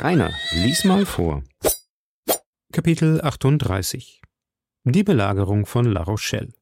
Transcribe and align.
Rainer, 0.00 0.32
lies 0.52 0.84
mal 0.84 1.04
vor. 1.04 1.42
Kapitel 2.72 3.20
38 3.20 4.22
Die 4.84 5.02
Belagerung 5.02 5.66
von 5.66 5.86
La 5.86 6.04
Rochelle 6.04 6.52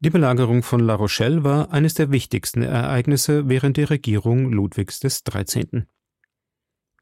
Die 0.00 0.10
Belagerung 0.10 0.62
von 0.62 0.80
La 0.80 0.94
Rochelle 0.96 1.44
war 1.44 1.72
eines 1.72 1.94
der 1.94 2.10
wichtigsten 2.10 2.62
Ereignisse 2.62 3.48
während 3.48 3.78
der 3.78 3.88
Regierung 3.88 4.52
Ludwigs 4.52 5.00
XIII. 5.00 5.84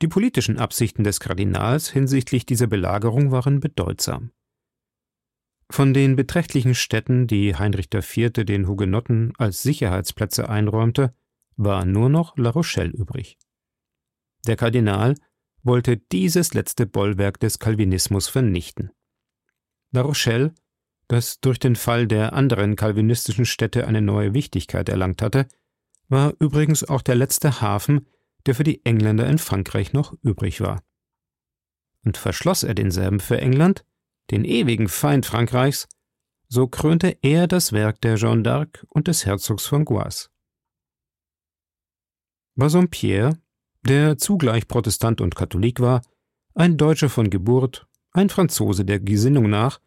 Die 0.03 0.09
politischen 0.09 0.61
Absichten 0.61 1.03
des 1.03 1.19
Kardinals 1.19 1.91
hinsichtlich 1.91 2.47
dieser 2.47 2.69
Belagerung 2.69 3.33
waren 3.33 3.59
bedeutsam. 3.59 4.31
Von 5.69 5.93
den 5.95 6.15
beträchtlichen 6.15 6.77
Städten, 6.77 7.27
die 7.27 7.57
Heinrich 7.57 7.89
IV. 7.93 8.31
den 8.45 8.69
Hugenotten 8.69 9.33
als 9.37 9.63
Sicherheitsplätze 9.63 10.49
einräumte, 10.49 11.13
war 11.57 11.85
nur 11.85 12.09
noch 12.09 12.37
La 12.37 12.51
Rochelle 12.51 12.93
übrig. 12.93 13.37
Der 14.47 14.57
Kardinal 14.57 15.15
wollte 15.63 15.97
dieses 15.97 16.55
letzte 16.55 16.87
Bollwerk 16.87 17.39
des 17.41 17.59
Calvinismus 17.59 18.29
vernichten. 18.29 18.91
La 19.93 20.03
Rochelle, 20.03 20.55
das 21.09 21.41
durch 21.41 21.59
den 21.59 21.77
Fall 21.77 22.07
der 22.07 22.33
anderen 22.33 22.77
calvinistischen 22.77 23.45
Städte 23.45 23.87
eine 23.87 24.01
neue 24.01 24.33
Wichtigkeit 24.33 24.89
erlangt 24.89 25.23
hatte, 25.23 25.49
war 26.09 26.35
übrigens 26.39 26.85
auch 26.85 27.03
der 27.03 27.17
letzte 27.17 27.61
Hafen, 27.61 28.07
der 28.47 28.55
für 28.55 28.65
die 28.65 28.85
Engländer 28.85 29.27
in 29.27 29.39
Frankreich 29.39 29.93
noch 29.93 30.15
übrig 30.23 30.61
war. 30.61 30.83
Und 32.05 32.17
verschloss 32.17 32.63
er 32.63 32.75
denselben 32.75 33.21
für 33.21 33.39
England, 33.39 33.85
den 34.31 34.45
ewigen 34.45 34.89
Feind 34.89 35.27
Frankreichs, 35.27 35.89
so 36.49 36.67
krönte 36.67 37.17
er 37.23 37.47
das 37.47 37.73
Werk 37.73 38.01
der 38.01 38.17
Jeanne 38.17 38.43
d'Arc 38.43 38.85
und 38.89 39.07
des 39.09 39.27
Herzogs 39.27 39.67
von 39.67 39.85
Guas. 39.85 40.31
Bassompierre, 42.57 43.39
der 43.83 44.19
zugleich 44.19 44.69
Protestant 44.69 45.21
und 45.21 45.35
Katholik 45.35 45.81
war, 45.81 46.03
ein 46.55 46.77
Deutscher 46.77 47.09
von 47.09 47.31
Geburt, 47.31 47.87
ein 48.13 48.29
Franzose 48.29 48.85
der 48.85 49.01
Gesinnung 49.01 49.49
nach 49.49 49.81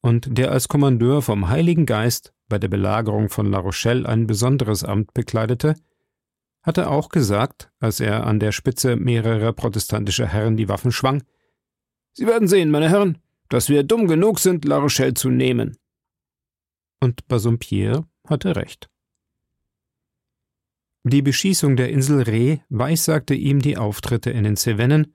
und 0.00 0.38
der 0.38 0.50
als 0.50 0.68
Kommandeur 0.68 1.22
vom 1.22 1.48
Heiligen 1.48 1.86
Geist 1.86 2.32
bei 2.48 2.58
der 2.58 2.68
Belagerung 2.68 3.28
von 3.28 3.46
La 3.50 3.58
Rochelle 3.58 4.08
ein 4.08 4.26
besonderes 4.26 4.84
Amt 4.84 5.12
bekleidete, 5.14 5.74
hatte 6.62 6.90
auch 6.90 7.08
gesagt, 7.08 7.70
als 7.78 8.00
er 8.00 8.26
an 8.26 8.40
der 8.40 8.52
Spitze 8.52 8.96
mehrerer 8.96 9.52
protestantischer 9.52 10.26
Herren 10.26 10.56
die 10.56 10.68
Waffen 10.68 10.92
schwang, 10.92 11.22
Sie 12.18 12.26
werden 12.26 12.48
sehen, 12.48 12.70
meine 12.70 12.90
Herren, 12.90 13.18
dass 13.48 13.68
wir 13.68 13.84
dumm 13.84 14.08
genug 14.08 14.40
sind, 14.40 14.64
La 14.64 14.78
Rochelle 14.78 15.14
zu 15.14 15.30
nehmen. 15.30 15.76
Und 17.00 17.28
Bassompierre 17.28 18.08
hatte 18.28 18.56
recht. 18.56 18.90
Die 21.08 21.22
Beschießung 21.22 21.76
der 21.76 21.88
Insel 21.88 22.20
Ré 22.20 22.60
weissagte 22.68 23.34
ihm 23.34 23.60
die 23.60 23.78
Auftritte 23.78 24.28
in 24.28 24.44
den 24.44 24.58
Cevennen, 24.58 25.14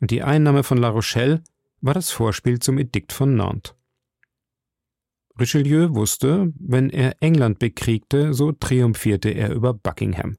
und 0.00 0.10
die 0.10 0.22
Einnahme 0.22 0.62
von 0.62 0.78
La 0.78 0.88
Rochelle 0.88 1.42
war 1.82 1.92
das 1.92 2.10
Vorspiel 2.10 2.58
zum 2.58 2.78
Edikt 2.78 3.12
von 3.12 3.36
Nantes. 3.36 3.74
Richelieu 5.38 5.94
wusste, 5.94 6.54
wenn 6.58 6.88
er 6.88 7.16
England 7.20 7.58
bekriegte, 7.58 8.32
so 8.32 8.52
triumphierte 8.52 9.28
er 9.28 9.52
über 9.52 9.74
Buckingham. 9.74 10.36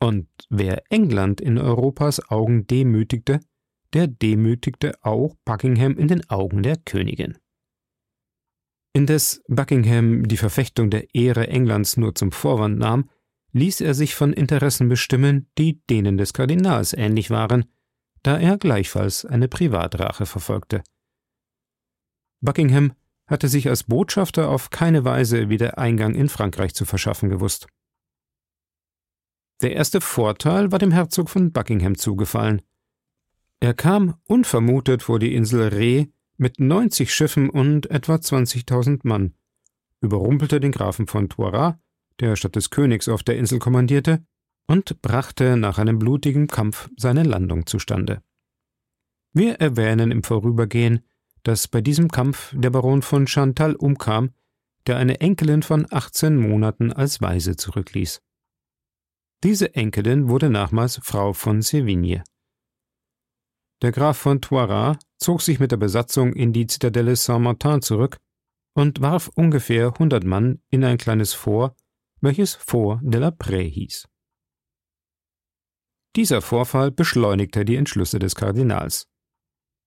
Und 0.00 0.26
wer 0.48 0.82
England 0.88 1.42
in 1.42 1.58
Europas 1.58 2.30
Augen 2.30 2.66
demütigte, 2.66 3.40
der 3.92 4.06
demütigte 4.06 4.94
auch 5.02 5.34
Buckingham 5.44 5.98
in 5.98 6.08
den 6.08 6.30
Augen 6.30 6.62
der 6.62 6.78
Königin. 6.78 7.36
Indes 8.94 9.42
Buckingham 9.48 10.26
die 10.26 10.38
Verfechtung 10.38 10.88
der 10.88 11.14
Ehre 11.14 11.48
Englands 11.48 11.98
nur 11.98 12.14
zum 12.14 12.32
Vorwand 12.32 12.78
nahm, 12.78 13.10
ließ 13.52 13.80
er 13.80 13.94
sich 13.94 14.14
von 14.14 14.32
Interessen 14.32 14.88
bestimmen, 14.88 15.50
die 15.58 15.80
denen 15.86 16.18
des 16.18 16.32
Kardinals 16.32 16.92
ähnlich 16.92 17.30
waren, 17.30 17.64
da 18.22 18.38
er 18.38 18.58
gleichfalls 18.58 19.24
eine 19.24 19.48
Privatrache 19.48 20.26
verfolgte. 20.26 20.82
Buckingham 22.40 22.92
hatte 23.26 23.48
sich 23.48 23.68
als 23.68 23.84
Botschafter 23.84 24.48
auf 24.48 24.70
keine 24.70 25.04
Weise 25.04 25.48
wieder 25.48 25.78
Eingang 25.78 26.14
in 26.14 26.28
Frankreich 26.28 26.74
zu 26.74 26.84
verschaffen 26.84 27.28
gewusst. 27.28 27.66
Der 29.60 29.72
erste 29.72 30.00
Vorteil 30.00 30.70
war 30.70 30.78
dem 30.78 30.92
Herzog 30.92 31.28
von 31.28 31.52
Buckingham 31.52 31.96
zugefallen. 31.96 32.62
Er 33.60 33.74
kam 33.74 34.14
unvermutet 34.24 35.02
vor 35.02 35.18
die 35.18 35.34
Insel 35.34 35.68
Ré 35.68 36.12
mit 36.36 36.60
90 36.60 37.12
Schiffen 37.12 37.50
und 37.50 37.90
etwa 37.90 38.14
20.000 38.14 39.00
Mann, 39.02 39.34
überrumpelte 40.00 40.60
den 40.60 40.70
Grafen 40.70 41.08
von 41.08 41.28
Toiras 41.28 41.74
der 42.20 42.36
statt 42.36 42.56
des 42.56 42.70
Königs 42.70 43.08
auf 43.08 43.22
der 43.22 43.36
Insel 43.36 43.58
kommandierte, 43.58 44.24
und 44.66 45.00
brachte 45.00 45.56
nach 45.56 45.78
einem 45.78 45.98
blutigen 45.98 46.46
Kampf 46.46 46.90
seine 46.96 47.22
Landung 47.22 47.66
zustande. 47.66 48.22
Wir 49.32 49.54
erwähnen 49.60 50.10
im 50.10 50.22
Vorübergehen, 50.22 51.00
dass 51.42 51.68
bei 51.68 51.80
diesem 51.80 52.10
Kampf 52.10 52.54
der 52.54 52.70
Baron 52.70 53.02
von 53.02 53.26
Chantal 53.26 53.74
umkam, 53.74 54.30
der 54.86 54.96
eine 54.96 55.20
Enkelin 55.20 55.62
von 55.62 55.86
18 55.90 56.36
Monaten 56.36 56.92
als 56.92 57.20
Waise 57.20 57.56
zurückließ. 57.56 58.20
Diese 59.44 59.74
Enkelin 59.74 60.28
wurde 60.28 60.50
nachmals 60.50 61.00
Frau 61.02 61.32
von 61.32 61.60
Sévigne. 61.60 62.22
Der 63.82 63.92
Graf 63.92 64.18
von 64.18 64.40
Toiras 64.40 64.98
zog 65.18 65.40
sich 65.42 65.60
mit 65.60 65.70
der 65.70 65.76
Besatzung 65.76 66.32
in 66.32 66.52
die 66.52 66.66
Zitadelle 66.66 67.14
Saint-Martin 67.14 67.80
zurück 67.80 68.18
und 68.74 69.00
warf 69.00 69.30
ungefähr 69.34 69.94
hundert 69.98 70.24
Mann 70.24 70.60
in 70.70 70.84
ein 70.84 70.98
kleines 70.98 71.32
Fort 71.32 71.76
welches 72.20 72.54
Fort 72.54 73.00
de 73.02 73.20
la 73.20 73.30
Prée 73.30 73.68
hieß. 73.68 74.08
Dieser 76.16 76.42
Vorfall 76.42 76.90
beschleunigte 76.90 77.64
die 77.64 77.76
Entschlüsse 77.76 78.18
des 78.18 78.34
Kardinals. 78.34 79.08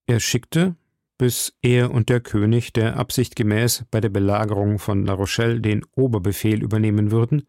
Er 0.05 0.19
schickte, 0.19 0.75
bis 1.17 1.57
er 1.61 1.91
und 1.91 2.09
der 2.09 2.21
König 2.21 2.73
der 2.73 2.97
Absicht 2.97 3.35
gemäß 3.35 3.85
bei 3.91 4.01
der 4.01 4.09
Belagerung 4.09 4.79
von 4.79 5.05
La 5.05 5.13
Rochelle 5.13 5.61
den 5.61 5.83
Oberbefehl 5.95 6.63
übernehmen 6.63 7.11
würden, 7.11 7.47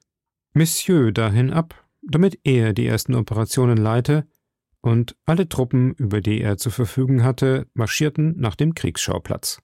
Monsieur 0.55 1.13
dahin 1.13 1.51
ab, 1.51 1.89
damit 2.03 2.39
er 2.45 2.75
die 2.75 2.87
ersten 2.87 3.15
Operationen 3.15 3.79
leite, 3.79 4.27
und 4.83 5.17
alle 5.25 5.49
Truppen, 5.49 5.95
über 5.95 6.21
die 6.21 6.41
er 6.41 6.59
zu 6.59 6.71
verfügen 6.71 7.23
hatte, 7.23 7.69
marschierten 7.73 8.35
nach 8.37 8.57
dem 8.57 8.75
Kriegsschauplatz. 8.75 9.63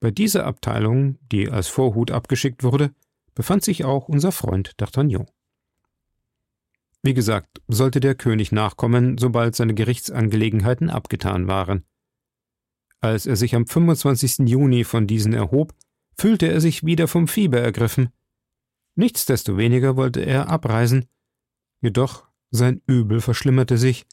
Bei 0.00 0.12
dieser 0.12 0.46
Abteilung, 0.46 1.18
die 1.32 1.50
als 1.50 1.66
Vorhut 1.66 2.12
abgeschickt 2.12 2.62
wurde, 2.62 2.94
befand 3.38 3.62
sich 3.62 3.84
auch 3.84 4.08
unser 4.08 4.32
Freund 4.32 4.74
D'Artagnan. 4.80 5.28
Wie 7.04 7.14
gesagt, 7.14 7.62
sollte 7.68 8.00
der 8.00 8.16
König 8.16 8.50
nachkommen, 8.50 9.16
sobald 9.16 9.54
seine 9.54 9.74
Gerichtsangelegenheiten 9.74 10.90
abgetan 10.90 11.46
waren. 11.46 11.84
Als 13.00 13.26
er 13.26 13.36
sich 13.36 13.54
am 13.54 13.64
25. 13.64 14.48
Juni 14.48 14.82
von 14.82 15.06
diesen 15.06 15.34
erhob, 15.34 15.72
fühlte 16.18 16.48
er 16.48 16.60
sich 16.60 16.84
wieder 16.84 17.06
vom 17.06 17.28
Fieber 17.28 17.60
ergriffen. 17.60 18.08
Nichtsdestoweniger 18.96 19.96
wollte 19.96 20.20
er 20.20 20.48
abreisen, 20.48 21.06
jedoch 21.80 22.26
sein 22.50 22.82
Übel 22.88 23.20
verschlimmerte 23.20 23.78
sich, 23.78 24.04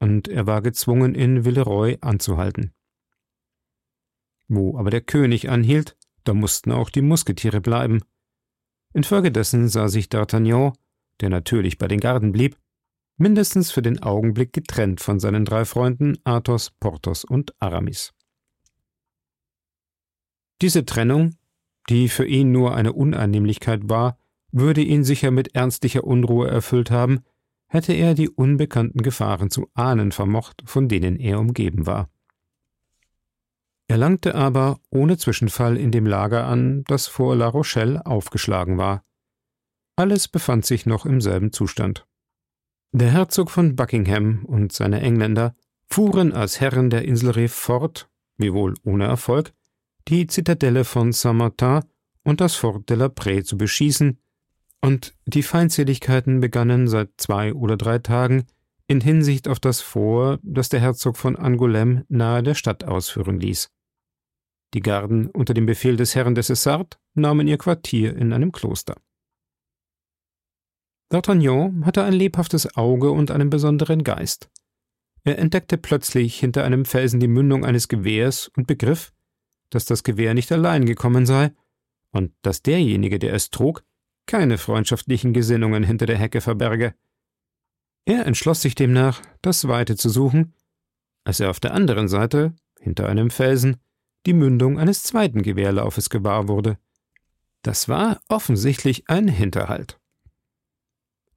und 0.00 0.28
er 0.28 0.46
war 0.46 0.60
gezwungen, 0.60 1.14
in 1.14 1.46
Villeroy 1.46 1.96
anzuhalten. 2.02 2.74
Wo 4.48 4.78
aber 4.78 4.90
der 4.90 5.00
König 5.00 5.48
anhielt, 5.48 5.96
da 6.24 6.34
mussten 6.34 6.72
auch 6.72 6.90
die 6.90 7.00
Musketiere 7.00 7.62
bleiben. 7.62 8.02
Infolgedessen 8.96 9.68
sah 9.68 9.88
sich 9.88 10.06
D'Artagnan, 10.06 10.72
der 11.20 11.28
natürlich 11.28 11.76
bei 11.76 11.86
den 11.86 12.00
Garden 12.00 12.32
blieb, 12.32 12.56
mindestens 13.18 13.70
für 13.70 13.82
den 13.82 14.02
Augenblick 14.02 14.54
getrennt 14.54 15.02
von 15.02 15.20
seinen 15.20 15.44
drei 15.44 15.66
Freunden 15.66 16.16
Athos, 16.24 16.70
Porthos 16.80 17.22
und 17.22 17.52
Aramis. 17.60 18.14
Diese 20.62 20.86
Trennung, 20.86 21.34
die 21.90 22.08
für 22.08 22.26
ihn 22.26 22.52
nur 22.52 22.74
eine 22.74 22.94
Unannehmlichkeit 22.94 23.86
war, 23.90 24.16
würde 24.50 24.80
ihn 24.80 25.04
sicher 25.04 25.30
mit 25.30 25.54
ernstlicher 25.54 26.04
Unruhe 26.04 26.48
erfüllt 26.48 26.90
haben, 26.90 27.20
hätte 27.66 27.92
er 27.92 28.14
die 28.14 28.30
unbekannten 28.30 29.02
Gefahren 29.02 29.50
zu 29.50 29.68
ahnen 29.74 30.10
vermocht, 30.10 30.62
von 30.64 30.88
denen 30.88 31.20
er 31.20 31.38
umgeben 31.38 31.84
war. 31.86 32.08
Er 33.88 33.98
langte 33.98 34.34
aber 34.34 34.80
ohne 34.90 35.16
Zwischenfall 35.16 35.76
in 35.76 35.92
dem 35.92 36.06
Lager 36.06 36.46
an, 36.46 36.82
das 36.84 37.06
vor 37.06 37.36
La 37.36 37.46
Rochelle 37.46 38.04
aufgeschlagen 38.04 38.78
war. 38.78 39.04
Alles 39.96 40.28
befand 40.28 40.66
sich 40.66 40.86
noch 40.86 41.06
im 41.06 41.20
selben 41.20 41.52
Zustand. 41.52 42.06
Der 42.92 43.10
Herzog 43.10 43.50
von 43.50 43.76
Buckingham 43.76 44.44
und 44.44 44.72
seine 44.72 45.00
Engländer 45.00 45.54
fuhren 45.88 46.32
als 46.32 46.60
Herren 46.60 46.90
der 46.90 47.04
Insel 47.04 47.30
Ré 47.30 47.48
fort, 47.48 48.08
wiewohl 48.36 48.74
ohne 48.82 49.04
Erfolg, 49.04 49.52
die 50.08 50.26
Zitadelle 50.26 50.84
von 50.84 51.12
Saint-Martin 51.12 51.82
und 52.24 52.40
das 52.40 52.54
Fort 52.54 52.88
de 52.90 52.96
la 52.96 53.06
Prée 53.06 53.44
zu 53.44 53.56
beschießen, 53.56 54.18
und 54.82 55.14
die 55.24 55.42
Feindseligkeiten 55.42 56.40
begannen 56.40 56.86
seit 56.86 57.10
zwei 57.16 57.54
oder 57.54 57.76
drei 57.76 57.98
Tagen 57.98 58.46
in 58.86 59.00
Hinsicht 59.00 59.48
auf 59.48 59.58
das 59.58 59.80
Fort, 59.80 60.40
das 60.42 60.68
der 60.68 60.80
Herzog 60.80 61.16
von 61.16 61.36
Angoulême 61.36 62.04
nahe 62.08 62.42
der 62.42 62.54
Stadt 62.54 62.84
ausführen 62.84 63.40
ließ. 63.40 63.70
Die 64.74 64.80
Garden 64.80 65.28
unter 65.28 65.54
dem 65.54 65.66
Befehl 65.66 65.96
des 65.96 66.14
Herrn 66.14 66.34
de 66.34 66.42
Cessart 66.42 66.98
nahmen 67.14 67.48
ihr 67.48 67.58
Quartier 67.58 68.16
in 68.16 68.32
einem 68.32 68.52
Kloster. 68.52 68.96
D'Artagnan 71.10 71.84
hatte 71.84 72.02
ein 72.02 72.12
lebhaftes 72.12 72.76
Auge 72.76 73.10
und 73.10 73.30
einen 73.30 73.48
besonderen 73.48 74.02
Geist. 74.02 74.50
Er 75.22 75.38
entdeckte 75.38 75.76
plötzlich 75.76 76.38
hinter 76.38 76.64
einem 76.64 76.84
Felsen 76.84 77.20
die 77.20 77.28
Mündung 77.28 77.64
eines 77.64 77.88
Gewehrs 77.88 78.48
und 78.56 78.66
begriff, 78.66 79.12
dass 79.70 79.84
das 79.84 80.02
Gewehr 80.02 80.34
nicht 80.34 80.50
allein 80.52 80.86
gekommen 80.86 81.26
sei 81.26 81.52
und 82.12 82.32
dass 82.42 82.62
derjenige, 82.62 83.18
der 83.18 83.34
es 83.34 83.50
trug, 83.50 83.84
keine 84.26 84.58
freundschaftlichen 84.58 85.32
Gesinnungen 85.32 85.84
hinter 85.84 86.06
der 86.06 86.18
Hecke 86.18 86.40
verberge. 86.40 86.94
Er 88.04 88.26
entschloss 88.26 88.62
sich 88.62 88.74
demnach, 88.74 89.22
das 89.42 89.66
Weite 89.68 89.96
zu 89.96 90.08
suchen, 90.08 90.54
als 91.24 91.40
er 91.40 91.50
auf 91.50 91.60
der 91.60 91.74
anderen 91.74 92.08
Seite, 92.08 92.54
hinter 92.80 93.08
einem 93.08 93.30
Felsen, 93.30 93.78
die 94.26 94.32
Mündung 94.32 94.78
eines 94.78 95.02
zweiten 95.02 95.42
Gewehrlaufes 95.42 96.10
gewahr 96.10 96.48
wurde. 96.48 96.78
Das 97.62 97.88
war 97.88 98.20
offensichtlich 98.28 99.08
ein 99.08 99.28
Hinterhalt. 99.28 99.98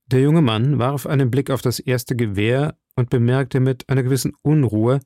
Der 0.07 0.21
junge 0.21 0.41
Mann 0.41 0.80
warf 0.80 1.06
einen 1.06 1.30
Blick 1.30 1.51
auf 1.51 1.62
das 1.62 1.80
erste 1.80 2.15
Gewehr 2.15 2.77
und 2.95 3.09
bemerkte 3.09 3.59
mit 3.59 3.88
einer 3.89 4.03
gewissen 4.03 4.33
Unruhe, 4.41 5.00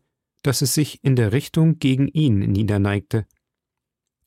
dass 0.44 0.62
es 0.62 0.74
sich 0.74 1.04
in 1.04 1.16
der 1.16 1.32
Richtung 1.32 1.78
gegen 1.80 2.08
ihn 2.08 2.40
niederneigte. 2.40 3.26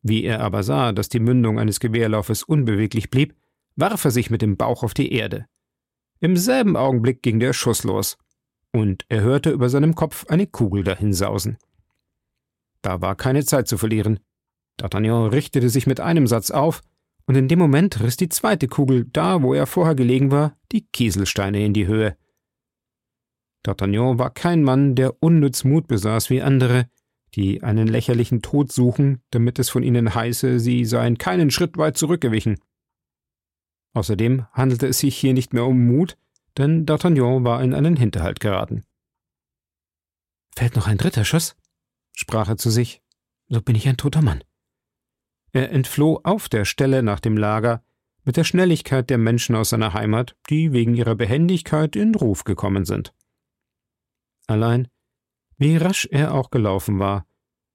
Wie 0.03 0.25
er 0.25 0.41
aber 0.41 0.63
sah, 0.63 0.93
dass 0.93 1.09
die 1.09 1.21
Mündung 1.21 1.59
eines 1.59 1.81
Gewehrlaufes 1.81 2.43
unbeweglich 2.43 3.11
blieb, 3.11 3.35
warf 3.75 4.05
er 4.05 4.11
sich 4.11 4.31
mit 4.31 4.43
dem 4.43 4.57
Bauch 4.57 4.83
auf 4.83 4.95
die 4.95 5.13
Erde. 5.13 5.47
Im 6.21 6.37
selben 6.37 6.77
Augenblick 6.77 7.23
ging 7.23 7.41
der 7.41 7.53
Schuss 7.53 7.85
los, 7.85 8.17
und 8.73 9.05
er 9.09 9.23
hörte 9.23 9.51
über 9.51 9.69
seinem 9.69 9.95
Kopf 9.95 10.27
eine 10.29 10.47
Kugel 10.47 10.85
dahinsausen. 10.85 11.59
Da 12.87 13.01
war 13.01 13.17
keine 13.17 13.45
Zeit 13.45 13.67
zu 13.67 13.79
verlieren. 13.79 14.21
D'Artagnan 14.79 15.31
richtete 15.31 15.71
sich 15.71 15.89
mit 15.89 15.99
einem 15.99 16.29
Satz 16.29 16.53
auf, 16.53 16.83
und 17.27 17.35
in 17.35 17.49
dem 17.49 17.59
Moment 17.59 18.01
riss 18.01 18.17
die 18.17 18.29
zweite 18.29 18.69
Kugel, 18.69 19.07
da 19.13 19.43
wo 19.43 19.55
er 19.55 19.67
vorher 19.67 19.97
gelegen 19.97 20.31
war, 20.31 20.57
die 20.71 20.87
Kieselsteine 20.87 21.65
in 21.65 21.73
die 21.73 21.89
Höhe. 21.89 22.17
D'Artagnan 23.67 24.21
war 24.21 24.31
kein 24.31 24.63
Mann, 24.63 24.95
der 24.95 25.21
unnütz 25.21 25.65
Mut 25.65 25.89
besaß 25.89 26.31
wie 26.31 26.43
andere, 26.43 26.89
die 27.35 27.65
einen 27.65 27.89
lächerlichen 27.89 28.41
Tod 28.41 28.71
suchen, 28.71 29.21
damit 29.31 29.59
es 29.59 29.69
von 29.69 29.83
ihnen 29.83 30.15
heiße, 30.15 30.61
sie 30.61 30.85
seien 30.85 31.19
keinen 31.19 31.51
Schritt 31.51 31.79
weit 31.79 31.97
zurückgewichen. 31.97 32.61
Außerdem 33.95 34.47
handelte 34.53 34.87
es 34.87 35.01
sich 35.01 35.17
hier 35.17 35.33
nicht 35.33 35.53
mehr 35.53 35.67
um 35.67 35.89
Mut, 35.89 36.17
denn 36.57 36.87
D'Artagnan 36.87 37.43
war 37.43 37.65
in 37.65 37.75
einen 37.75 37.97
Hinterhalt 37.97 38.39
geraten. 38.39 38.85
Fällt 40.55 40.77
noch 40.77 40.87
ein 40.87 40.99
dritter 40.99 41.25
Schuss? 41.25 41.57
Sprach 42.17 42.49
er 42.49 42.57
zu 42.57 42.71
sich, 42.71 43.03
so 43.49 43.63
bin 43.63 43.77
ich 43.77 43.87
ein 43.87 43.97
toter 43.97 44.23
Mann. 44.23 44.43
Er 45.53 45.71
entfloh 45.71 46.21
auf 46.25 46.49
der 46.49 46.65
Stelle 46.65 47.05
nach 47.05 47.21
dem 47.21 47.37
Lager 47.37 47.85
mit 48.25 48.37
der 48.37 48.45
Schnelligkeit 48.45 49.09
der 49.09 49.19
Menschen 49.19 49.55
aus 49.55 49.69
seiner 49.69 49.95
Heimat, 49.95 50.35
die 50.51 50.73
wegen 50.73 50.95
ihrer 50.95 51.15
Behendigkeit 51.15 51.95
in 51.95 52.15
Ruf 52.15 52.43
gekommen 52.43 52.85
sind. 52.85 53.15
Allein, 54.49 54.89
wie 55.59 55.77
rasch 55.77 56.09
er 56.11 56.35
auch 56.35 56.51
gelaufen 56.51 56.99
war, 56.99 57.27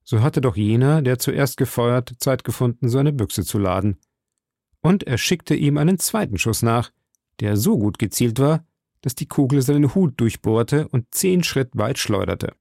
so 0.04 0.22
hatte 0.22 0.42
doch 0.42 0.58
jener, 0.58 1.02
der 1.02 1.20
zuerst 1.20 1.58
gefeuert, 1.58 2.14
Zeit 2.18 2.44
gefunden, 2.44 2.90
seine 2.90 3.14
Büchse 3.14 3.46
zu 3.46 3.60
laden. 3.60 3.98
Und 4.82 5.04
er 5.04 5.18
schickte 5.18 5.56
ihm 5.56 5.78
einen 5.78 6.00
zweiten 6.00 6.38
Schuss 6.38 6.64
nach, 6.64 6.92
der 7.40 7.56
so 7.56 7.78
gut 7.78 7.98
gezielt 7.98 8.40
war, 8.40 8.66
dass 9.02 9.16
die 9.16 9.28
Kugel 9.28 9.62
seinen 9.62 9.96
Hut 9.96 10.20
durchbohrte 10.20 10.88
und 10.90 11.14
zehn 11.14 11.44
Schritt 11.44 11.70
weit 11.74 11.98
schleuderte. 11.98 12.56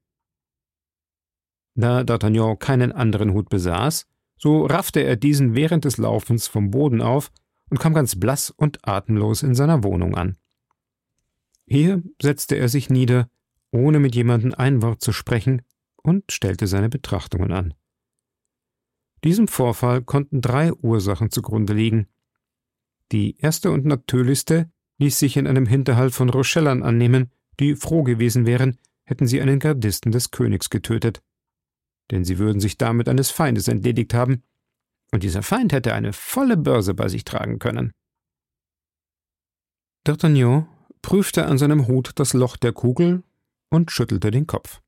Da 1.81 2.01
D'Artagnan 2.01 2.59
keinen 2.59 2.93
anderen 2.93 3.33
Hut 3.33 3.49
besaß, 3.49 4.07
so 4.37 4.67
raffte 4.67 5.01
er 5.01 5.17
diesen 5.17 5.55
während 5.55 5.85
des 5.85 5.99
Laufens 5.99 6.47
vom 6.47 6.71
Boden 6.71 7.01
auf 7.01 7.31
und 7.71 7.79
kam 7.79 7.95
ganz 7.95 8.19
blass 8.19 8.51
und 8.51 8.87
atemlos 8.87 9.43
in 9.43 9.55
seiner 9.55 9.85
Wohnung 9.85 10.17
an. 10.17 10.37
Hier 11.67 12.03
setzte 12.21 12.57
er 12.57 12.69
sich 12.69 12.91
nieder 12.91 13.29
ohne 13.73 14.01
mit 14.01 14.15
jemandem 14.15 14.55
ein 14.55 14.83
Wort 14.83 15.01
zu 15.01 15.13
sprechen, 15.13 15.63
und 16.03 16.33
stellte 16.33 16.67
seine 16.67 16.89
Betrachtungen 16.89 17.53
an. 17.53 17.75
Diesem 19.23 19.49
Vorfall 19.49 20.01
konnten 20.01 20.41
drei 20.41 20.73
Ursachen 20.73 21.31
zugrunde 21.31 21.75
liegen. 21.75 22.07
Die 23.13 23.37
erste 23.37 23.71
und 23.71 23.85
natürlichste 23.85 24.71
ließ 24.97 25.19
sich 25.19 25.37
in 25.37 25.47
einem 25.47 25.67
Hinterhalt 25.67 26.15
von 26.15 26.31
Rochellern 26.31 26.83
annehmen, 26.83 27.31
die 27.59 27.75
froh 27.75 28.03
gewesen 28.03 28.47
wären, 28.47 28.79
hätten 29.05 29.27
sie 29.27 29.43
einen 29.43 29.59
Gardisten 29.59 30.11
des 30.11 30.31
Königs 30.31 30.71
getötet. 30.71 31.23
Denn 32.11 32.25
sie 32.25 32.39
würden 32.39 32.61
sich 32.61 32.79
damit 32.79 33.09
eines 33.09 33.31
Feindes 33.31 33.69
entledigt 33.69 34.15
haben, 34.15 34.43
und 35.13 35.23
dieser 35.23 35.43
Feind 35.43 35.73
hätte 35.73 35.93
eine 35.93 36.13
volle 36.13 36.57
Börse 36.57 36.95
bei 36.95 37.09
sich 37.09 37.25
tragen 37.25 37.59
können. 37.59 37.93
D'Artagnan 40.07 40.67
prüfte 41.03 41.47
an 41.47 41.59
seinem 41.59 41.87
Hut 41.87 42.13
das 42.15 42.33
Loch 42.33 42.57
der 42.57 42.73
Kugel 42.73 43.23
und 43.71 43.91
schüttelte 43.91 44.31
den 44.31 44.47
Kopf. 44.47 44.81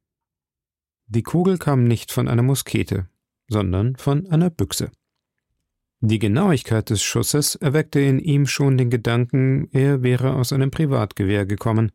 Die 1.07 1.23
Kugel 1.23 1.59
kam 1.59 1.85
nicht 1.85 2.13
von 2.13 2.29
einer 2.29 2.43
Muskete, 2.43 3.09
sondern 3.49 3.97
von 3.97 4.27
einer 4.29 4.51
Büchse. 4.51 4.91
Die 6.01 6.19
Genauigkeit 6.19 6.91
des 6.91 7.03
Schusses 7.03 7.55
erweckte 7.55 8.01
in 8.01 8.19
ihm 8.19 8.47
schon 8.47 8.77
den 8.77 8.91
Gedanken, 8.91 9.69
er 9.73 10.03
wäre 10.03 10.35
aus 10.35 10.53
einem 10.53 10.71
Privatgewehr 10.71 11.47
gekommen. 11.47 11.93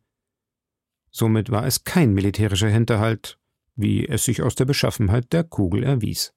Somit 1.12 1.50
war 1.50 1.66
es 1.66 1.84
kein 1.84 2.14
militärischer 2.14 2.70
Hinterhalt, 2.70 3.40
wie 3.78 4.08
es 4.08 4.26
sich 4.26 4.42
aus 4.42 4.56
der 4.56 4.66
Beschaffenheit 4.66 5.32
der 5.32 5.44
Kugel 5.44 5.84
erwies. 5.84 6.34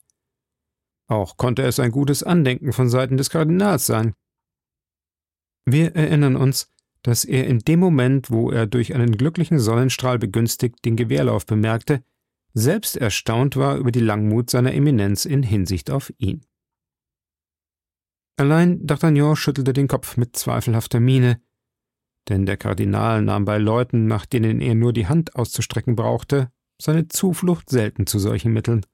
Auch 1.08 1.36
konnte 1.36 1.62
es 1.62 1.80
ein 1.80 1.90
gutes 1.90 2.22
Andenken 2.22 2.72
von 2.72 2.88
Seiten 2.88 3.16
des 3.16 3.30
Kardinals 3.30 3.86
sein. 3.86 4.14
Wir 5.64 5.96
erinnern 5.96 6.36
uns, 6.36 6.72
dass 7.02 7.24
er 7.24 7.46
in 7.46 7.58
dem 7.60 7.80
Moment, 7.80 8.30
wo 8.30 8.50
er 8.50 8.66
durch 8.66 8.94
einen 8.94 9.16
glücklichen 9.16 9.58
Sonnenstrahl 9.58 10.18
begünstigt 10.18 10.84
den 10.84 10.96
Gewehrlauf 10.96 11.46
bemerkte, 11.46 12.04
selbst 12.52 12.96
erstaunt 12.96 13.56
war 13.56 13.76
über 13.76 13.90
die 13.90 14.00
Langmut 14.00 14.50
seiner 14.50 14.74
Eminenz 14.74 15.24
in 15.24 15.42
Hinsicht 15.42 15.90
auf 15.90 16.12
ihn. 16.18 16.44
Allein 18.36 18.86
D'Artagnan 18.86 19.36
schüttelte 19.36 19.72
den 19.72 19.88
Kopf 19.88 20.16
mit 20.16 20.36
zweifelhafter 20.36 21.00
Miene, 21.00 21.42
denn 22.28 22.46
der 22.46 22.56
Kardinal 22.56 23.22
nahm 23.22 23.44
bei 23.44 23.58
Leuten, 23.58 24.06
nach 24.06 24.26
denen 24.26 24.60
er 24.60 24.74
nur 24.74 24.92
die 24.92 25.06
Hand 25.06 25.36
auszustrecken 25.36 25.96
brauchte, 25.96 26.50
seine 26.80 27.08
Zuflucht 27.08 27.70
selten 27.70 28.06
zu 28.06 28.18
solchen 28.18 28.52
Mitteln. 28.52 28.86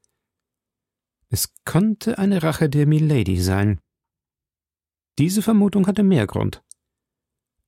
Es 1.29 1.55
konnte 1.65 2.19
eine 2.19 2.43
Rache 2.43 2.69
der 2.69 2.87
Milady 2.87 3.41
sein. 3.41 3.81
Diese 5.19 5.43
Vermutung 5.43 5.87
hatte 5.87 6.03
mehr 6.03 6.27
Grund. 6.27 6.63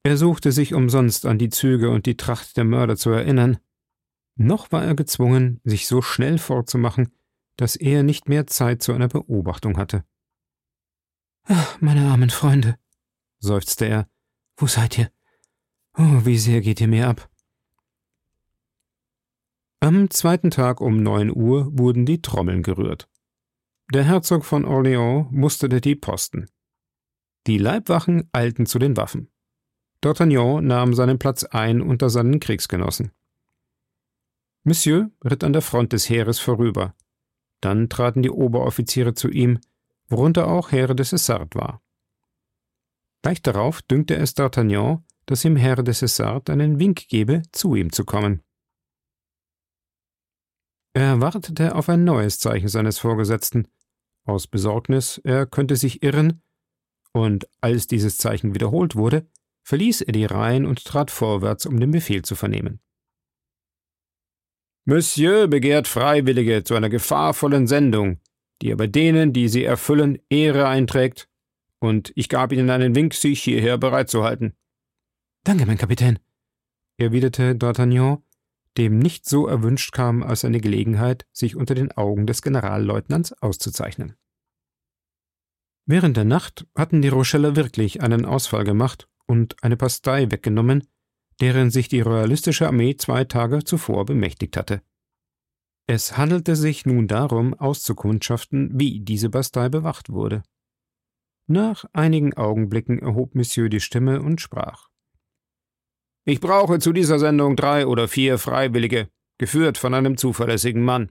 Er 0.02 0.16
suchte 0.16 0.52
sich 0.52 0.74
umsonst 0.74 1.26
an 1.26 1.38
die 1.38 1.48
Züge 1.48 1.90
und 1.90 2.06
die 2.06 2.16
Tracht 2.16 2.56
der 2.56 2.64
Mörder 2.64 2.96
zu 2.96 3.10
erinnern. 3.10 3.58
Noch 4.36 4.70
war 4.70 4.84
er 4.84 4.94
gezwungen, 4.94 5.60
sich 5.64 5.86
so 5.86 6.02
schnell 6.02 6.38
fortzumachen, 6.38 7.12
dass 7.56 7.74
er 7.74 8.02
nicht 8.02 8.28
mehr 8.28 8.46
Zeit 8.46 8.82
zu 8.82 8.92
einer 8.92 9.08
Beobachtung 9.08 9.76
hatte. 9.76 10.04
Ach, 11.44 11.80
meine 11.80 12.10
armen 12.10 12.30
Freunde, 12.30 12.78
seufzte 13.40 13.86
er, 13.86 14.08
wo 14.56 14.66
seid 14.66 14.98
ihr? 14.98 15.10
Oh, 15.96 16.24
wie 16.24 16.38
sehr 16.38 16.60
geht 16.60 16.80
ihr 16.80 16.88
mir 16.88 17.08
ab. 17.08 17.27
Am 19.80 20.10
zweiten 20.10 20.50
Tag 20.50 20.80
um 20.80 21.04
neun 21.04 21.30
Uhr 21.30 21.68
wurden 21.78 22.04
die 22.04 22.20
Trommeln 22.20 22.64
gerührt. 22.64 23.08
Der 23.94 24.02
Herzog 24.02 24.44
von 24.44 24.66
Orléans 24.66 25.28
musterte 25.30 25.80
die 25.80 25.94
Posten. 25.94 26.50
Die 27.46 27.58
Leibwachen 27.58 28.28
eilten 28.32 28.66
zu 28.66 28.80
den 28.80 28.96
Waffen. 28.96 29.30
D'Artagnan 30.02 30.62
nahm 30.62 30.94
seinen 30.94 31.20
Platz 31.20 31.44
ein 31.44 31.80
unter 31.80 32.10
seinen 32.10 32.40
Kriegsgenossen. 32.40 33.12
Monsieur 34.64 35.12
ritt 35.24 35.44
an 35.44 35.52
der 35.52 35.62
Front 35.62 35.92
des 35.92 36.10
Heeres 36.10 36.40
vorüber. 36.40 36.96
Dann 37.60 37.88
traten 37.88 38.22
die 38.22 38.30
Oberoffiziere 38.30 39.14
zu 39.14 39.28
ihm, 39.28 39.60
worunter 40.08 40.48
auch 40.48 40.72
Herr 40.72 40.92
de 40.92 41.06
Cessart 41.06 41.54
war. 41.54 41.82
Gleich 43.22 43.42
darauf 43.42 43.80
dünkte 43.82 44.16
es 44.16 44.36
D'Artagnan, 44.36 45.04
dass 45.26 45.44
ihm 45.44 45.54
Herr 45.54 45.76
de 45.82 45.94
Cessart 45.94 46.50
einen 46.50 46.80
Wink 46.80 47.06
gebe, 47.06 47.42
zu 47.52 47.76
ihm 47.76 47.92
zu 47.92 48.04
kommen. 48.04 48.42
Er 50.98 51.20
wartete 51.20 51.76
auf 51.76 51.88
ein 51.88 52.02
neues 52.02 52.40
Zeichen 52.40 52.66
seines 52.66 52.98
Vorgesetzten, 52.98 53.68
aus 54.24 54.48
Besorgnis, 54.48 55.20
er 55.22 55.46
könnte 55.46 55.76
sich 55.76 56.02
irren, 56.02 56.42
und 57.12 57.48
als 57.60 57.86
dieses 57.86 58.18
Zeichen 58.18 58.52
wiederholt 58.52 58.96
wurde, 58.96 59.28
verließ 59.62 60.00
er 60.00 60.12
die 60.12 60.24
Reihen 60.24 60.66
und 60.66 60.84
trat 60.84 61.12
vorwärts, 61.12 61.66
um 61.66 61.78
den 61.78 61.92
Befehl 61.92 62.22
zu 62.22 62.34
vernehmen. 62.34 62.80
Monsieur 64.86 65.46
begehrt 65.46 65.86
Freiwillige 65.86 66.64
zu 66.64 66.74
einer 66.74 66.88
gefahrvollen 66.88 67.68
Sendung, 67.68 68.18
die 68.60 68.72
aber 68.72 68.88
denen, 68.88 69.32
die 69.32 69.48
sie 69.48 69.62
erfüllen, 69.62 70.18
Ehre 70.28 70.66
einträgt, 70.66 71.28
und 71.78 72.10
ich 72.16 72.28
gab 72.28 72.50
Ihnen 72.50 72.70
einen 72.70 72.96
Wink, 72.96 73.14
sich 73.14 73.40
hierher 73.40 73.78
bereitzuhalten. 73.78 74.56
Danke, 75.44 75.64
mein 75.64 75.78
Kapitän, 75.78 76.18
erwiderte 76.96 77.52
D'Artagnan, 77.52 78.20
dem 78.78 78.98
nicht 78.98 79.28
so 79.28 79.46
erwünscht 79.46 79.92
kam 79.92 80.22
als 80.22 80.44
eine 80.44 80.60
Gelegenheit, 80.60 81.26
sich 81.32 81.56
unter 81.56 81.74
den 81.74 81.92
Augen 81.92 82.26
des 82.26 82.40
Generalleutnants 82.42 83.32
auszuzeichnen. 83.34 84.14
Während 85.84 86.16
der 86.16 86.24
Nacht 86.24 86.66
hatten 86.76 87.02
die 87.02 87.08
Rocheller 87.08 87.56
wirklich 87.56 88.02
einen 88.02 88.24
Ausfall 88.24 88.64
gemacht 88.64 89.08
und 89.26 89.62
eine 89.62 89.76
Bastei 89.76 90.30
weggenommen, 90.30 90.86
deren 91.40 91.70
sich 91.70 91.88
die 91.88 92.00
royalistische 92.00 92.66
Armee 92.66 92.96
zwei 92.96 93.24
Tage 93.24 93.64
zuvor 93.64 94.04
bemächtigt 94.04 94.56
hatte. 94.56 94.82
Es 95.86 96.18
handelte 96.18 96.56
sich 96.56 96.84
nun 96.84 97.08
darum, 97.08 97.54
auszukundschaften, 97.54 98.78
wie 98.78 99.00
diese 99.00 99.30
Bastei 99.30 99.68
bewacht 99.68 100.10
wurde. 100.10 100.42
Nach 101.46 101.86
einigen 101.94 102.34
Augenblicken 102.34 102.98
erhob 102.98 103.34
Monsieur 103.34 103.70
die 103.70 103.80
Stimme 103.80 104.20
und 104.20 104.42
sprach. 104.42 104.87
Ich 106.28 106.40
brauche 106.40 106.78
zu 106.78 106.92
dieser 106.92 107.18
Sendung 107.18 107.56
drei 107.56 107.86
oder 107.86 108.06
vier 108.06 108.36
Freiwillige, 108.36 109.08
geführt 109.38 109.78
von 109.78 109.94
einem 109.94 110.18
zuverlässigen 110.18 110.84
Mann. 110.84 111.10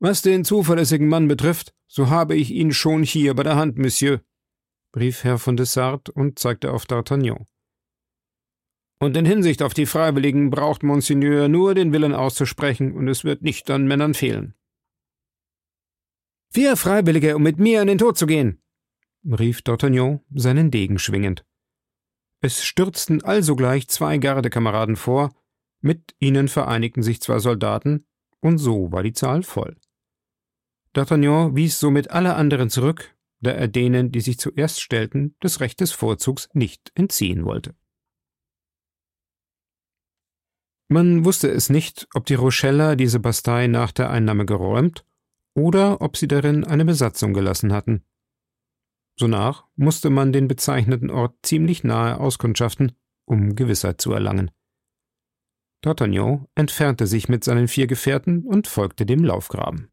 Was 0.00 0.20
den 0.20 0.44
zuverlässigen 0.44 1.08
Mann 1.08 1.28
betrifft, 1.28 1.72
so 1.88 2.10
habe 2.10 2.36
ich 2.36 2.50
ihn 2.50 2.72
schon 2.72 3.04
hier 3.04 3.32
bei 3.32 3.42
der 3.42 3.56
Hand, 3.56 3.78
Monsieur, 3.78 4.20
rief 4.94 5.24
Herr 5.24 5.38
von 5.38 5.56
Dessart 5.56 6.10
und 6.10 6.38
zeigte 6.38 6.74
auf 6.74 6.84
D'Artagnan. 6.84 7.46
Und 8.98 9.16
in 9.16 9.24
Hinsicht 9.24 9.62
auf 9.62 9.72
die 9.72 9.86
Freiwilligen 9.86 10.50
braucht 10.50 10.82
Monseigneur 10.82 11.48
nur 11.48 11.74
den 11.74 11.94
Willen 11.94 12.14
auszusprechen, 12.14 12.92
und 12.92 13.08
es 13.08 13.24
wird 13.24 13.40
nicht 13.40 13.70
an 13.70 13.86
Männern 13.86 14.12
fehlen. 14.12 14.52
Vier 16.52 16.76
Freiwillige, 16.76 17.34
um 17.34 17.42
mit 17.42 17.58
mir 17.58 17.80
in 17.80 17.88
den 17.88 17.96
Tod 17.96 18.18
zu 18.18 18.26
gehen, 18.26 18.60
rief 19.24 19.60
D'Artagnan, 19.60 20.20
seinen 20.34 20.70
Degen 20.70 20.98
schwingend. 20.98 21.46
Es 22.46 22.64
stürzten 22.64 23.24
allsogleich 23.24 23.88
zwei 23.88 24.18
Gardekameraden 24.18 24.94
vor, 24.94 25.34
mit 25.80 26.14
ihnen 26.20 26.46
vereinigten 26.46 27.02
sich 27.02 27.20
zwei 27.20 27.40
Soldaten, 27.40 28.06
und 28.38 28.58
so 28.58 28.92
war 28.92 29.02
die 29.02 29.12
Zahl 29.12 29.42
voll. 29.42 29.76
D'Artagnan 30.94 31.56
wies 31.56 31.80
somit 31.80 32.12
alle 32.12 32.36
anderen 32.36 32.70
zurück, 32.70 33.16
da 33.40 33.50
er 33.50 33.66
denen, 33.66 34.12
die 34.12 34.20
sich 34.20 34.38
zuerst 34.38 34.80
stellten, 34.80 35.34
das 35.40 35.58
Recht 35.58 35.80
des 35.80 35.90
Vorzugs 35.90 36.48
nicht 36.52 36.92
entziehen 36.94 37.44
wollte. 37.44 37.74
Man 40.86 41.24
wusste 41.24 41.50
es 41.50 41.68
nicht, 41.68 42.06
ob 42.14 42.26
die 42.26 42.34
Rocheller 42.34 42.94
diese 42.94 43.18
Bastei 43.18 43.66
nach 43.66 43.90
der 43.90 44.08
Einnahme 44.08 44.46
geräumt 44.46 45.04
oder 45.56 46.00
ob 46.00 46.16
sie 46.16 46.28
darin 46.28 46.62
eine 46.62 46.84
Besatzung 46.84 47.34
gelassen 47.34 47.72
hatten. 47.72 48.04
Sonach 49.18 49.64
musste 49.76 50.10
man 50.10 50.32
den 50.32 50.46
bezeichneten 50.46 51.10
Ort 51.10 51.34
ziemlich 51.42 51.84
nahe 51.84 52.20
auskundschaften, 52.20 52.92
um 53.24 53.56
Gewissheit 53.56 54.00
zu 54.00 54.12
erlangen. 54.12 54.50
D'Artagnan 55.84 56.46
entfernte 56.54 57.06
sich 57.06 57.28
mit 57.28 57.44
seinen 57.44 57.68
vier 57.68 57.86
Gefährten 57.86 58.44
und 58.44 58.66
folgte 58.66 59.06
dem 59.06 59.24
Laufgraben. 59.24 59.90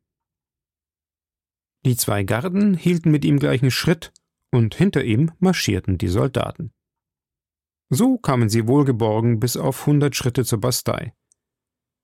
Die 1.86 1.96
zwei 1.96 2.24
Garden 2.24 2.75
hielten 2.75 3.12
mit 3.12 3.25
ihm 3.25 3.39
gleichen 3.39 3.72
Schritt, 3.72 4.13
und 4.51 4.75
hinter 4.75 5.03
ihm 5.03 5.32
marschierten 5.39 5.98
die 5.98 6.08
Soldaten. 6.08 6.72
So 7.89 8.18
kamen 8.18 8.50
sie 8.50 8.68
wohlgeborgen 8.68 9.39
bis 9.39 9.58
auf 9.58 9.86
hundert 9.86 10.15
Schritte 10.15 10.46
zur 10.46 10.60
Bastei. 10.60 11.13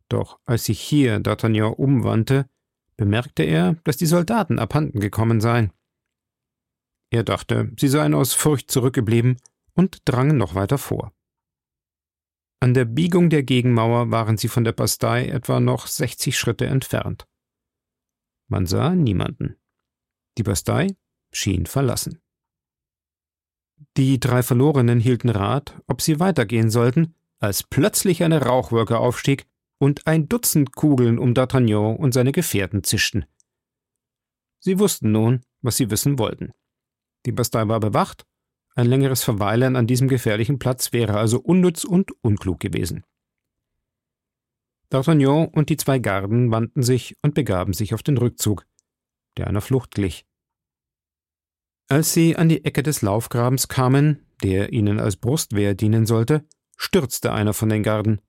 Doch 0.09 0.39
als 0.45 0.65
sich 0.65 0.79
hier 0.79 1.19
D'Artagnan 1.19 1.73
umwandte, 1.73 2.49
bemerkte 2.97 3.43
er, 3.43 3.75
dass 3.83 3.97
die 3.97 4.07
Soldaten 4.07 4.59
abhanden 4.59 4.99
gekommen 4.99 5.41
seien. 5.41 5.71
Er 7.11 7.23
dachte, 7.23 7.71
sie 7.77 7.87
seien 7.87 8.13
aus 8.13 8.33
Furcht 8.33 8.69
zurückgeblieben 8.69 9.37
und 9.73 10.01
drangen 10.05 10.37
noch 10.37 10.55
weiter 10.55 10.77
vor. 10.77 11.13
An 12.61 12.73
der 12.73 12.85
Biegung 12.85 13.29
der 13.29 13.43
Gegenmauer 13.43 14.11
waren 14.11 14.37
sie 14.37 14.49
von 14.49 14.63
der 14.63 14.73
Bastei 14.73 15.27
etwa 15.27 15.59
noch 15.59 15.87
sechzig 15.87 16.37
Schritte 16.37 16.65
entfernt. 16.65 17.25
Man 18.49 18.65
sah 18.65 18.95
niemanden. 18.95 19.55
Die 20.37 20.43
Bastei 20.43 20.95
schien 21.31 21.65
verlassen. 21.65 22.21
Die 23.95 24.19
drei 24.19 24.43
Verlorenen 24.43 24.99
hielten 24.99 25.29
Rat, 25.29 25.81
ob 25.87 26.01
sie 26.01 26.19
weitergehen 26.19 26.69
sollten, 26.69 27.15
als 27.39 27.63
plötzlich 27.63 28.23
eine 28.23 28.41
Rauchwolke 28.41 28.97
aufstieg 28.99 29.47
und 29.79 30.05
ein 30.05 30.27
Dutzend 30.27 30.75
Kugeln 30.75 31.17
um 31.17 31.33
D'Artagnan 31.33 31.95
und 31.95 32.13
seine 32.13 32.33
Gefährten 32.33 32.83
zischten. 32.83 33.25
Sie 34.59 34.79
wussten 34.79 35.13
nun, 35.13 35.45
was 35.61 35.77
sie 35.77 35.89
wissen 35.89 36.19
wollten. 36.19 36.51
Die 37.25 37.31
Bastei 37.31 37.67
war 37.67 37.79
bewacht, 37.79 38.25
ein 38.75 38.87
längeres 38.87 39.23
Verweilen 39.23 39.75
an 39.75 39.87
diesem 39.87 40.07
gefährlichen 40.07 40.57
Platz 40.57 40.93
wäre 40.93 41.17
also 41.17 41.39
unnütz 41.39 41.83
und 41.83 42.11
unklug 42.23 42.59
gewesen. 42.59 43.03
D'Artagnan 44.91 45.49
und 45.49 45.69
die 45.69 45.77
zwei 45.77 45.99
Garden 45.99 46.51
wandten 46.51 46.81
sich 46.81 47.15
und 47.21 47.33
begaben 47.35 47.73
sich 47.73 47.93
auf 47.93 48.03
den 48.03 48.17
Rückzug, 48.17 48.65
der 49.37 49.47
einer 49.47 49.61
Flucht 49.61 49.91
glich. 49.91 50.25
Als 51.89 52.13
sie 52.13 52.35
an 52.35 52.49
die 52.49 52.63
Ecke 52.65 52.83
des 52.83 53.01
Laufgrabens 53.01 53.67
kamen, 53.67 54.25
der 54.43 54.71
ihnen 54.71 54.99
als 54.99 55.17
Brustwehr 55.17 55.73
dienen 55.73 56.05
sollte, 56.05 56.45
stürzte 56.77 57.33
einer 57.33 57.53
von 57.53 57.69
den 57.69 57.83
Garden. 57.83 58.21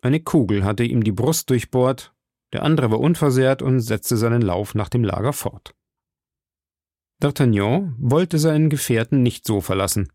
Eine 0.00 0.20
Kugel 0.20 0.64
hatte 0.64 0.84
ihm 0.84 1.02
die 1.02 1.12
Brust 1.12 1.50
durchbohrt, 1.50 2.14
der 2.52 2.62
andere 2.62 2.90
war 2.90 3.00
unversehrt 3.00 3.62
und 3.62 3.80
setzte 3.80 4.16
seinen 4.16 4.42
Lauf 4.42 4.74
nach 4.74 4.88
dem 4.88 5.02
Lager 5.02 5.32
fort. 5.32 5.74
D'Artagnan 7.20 7.94
wollte 7.98 8.38
seinen 8.38 8.70
Gefährten 8.70 9.22
nicht 9.22 9.46
so 9.46 9.60
verlassen. 9.60 10.12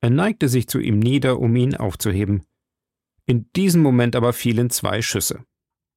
Er 0.00 0.10
neigte 0.10 0.48
sich 0.48 0.68
zu 0.68 0.78
ihm 0.78 0.98
nieder, 0.98 1.38
um 1.38 1.54
ihn 1.56 1.76
aufzuheben. 1.76 2.42
In 3.26 3.50
diesem 3.54 3.82
Moment 3.82 4.16
aber 4.16 4.32
fielen 4.32 4.70
zwei 4.70 5.02
Schüsse. 5.02 5.44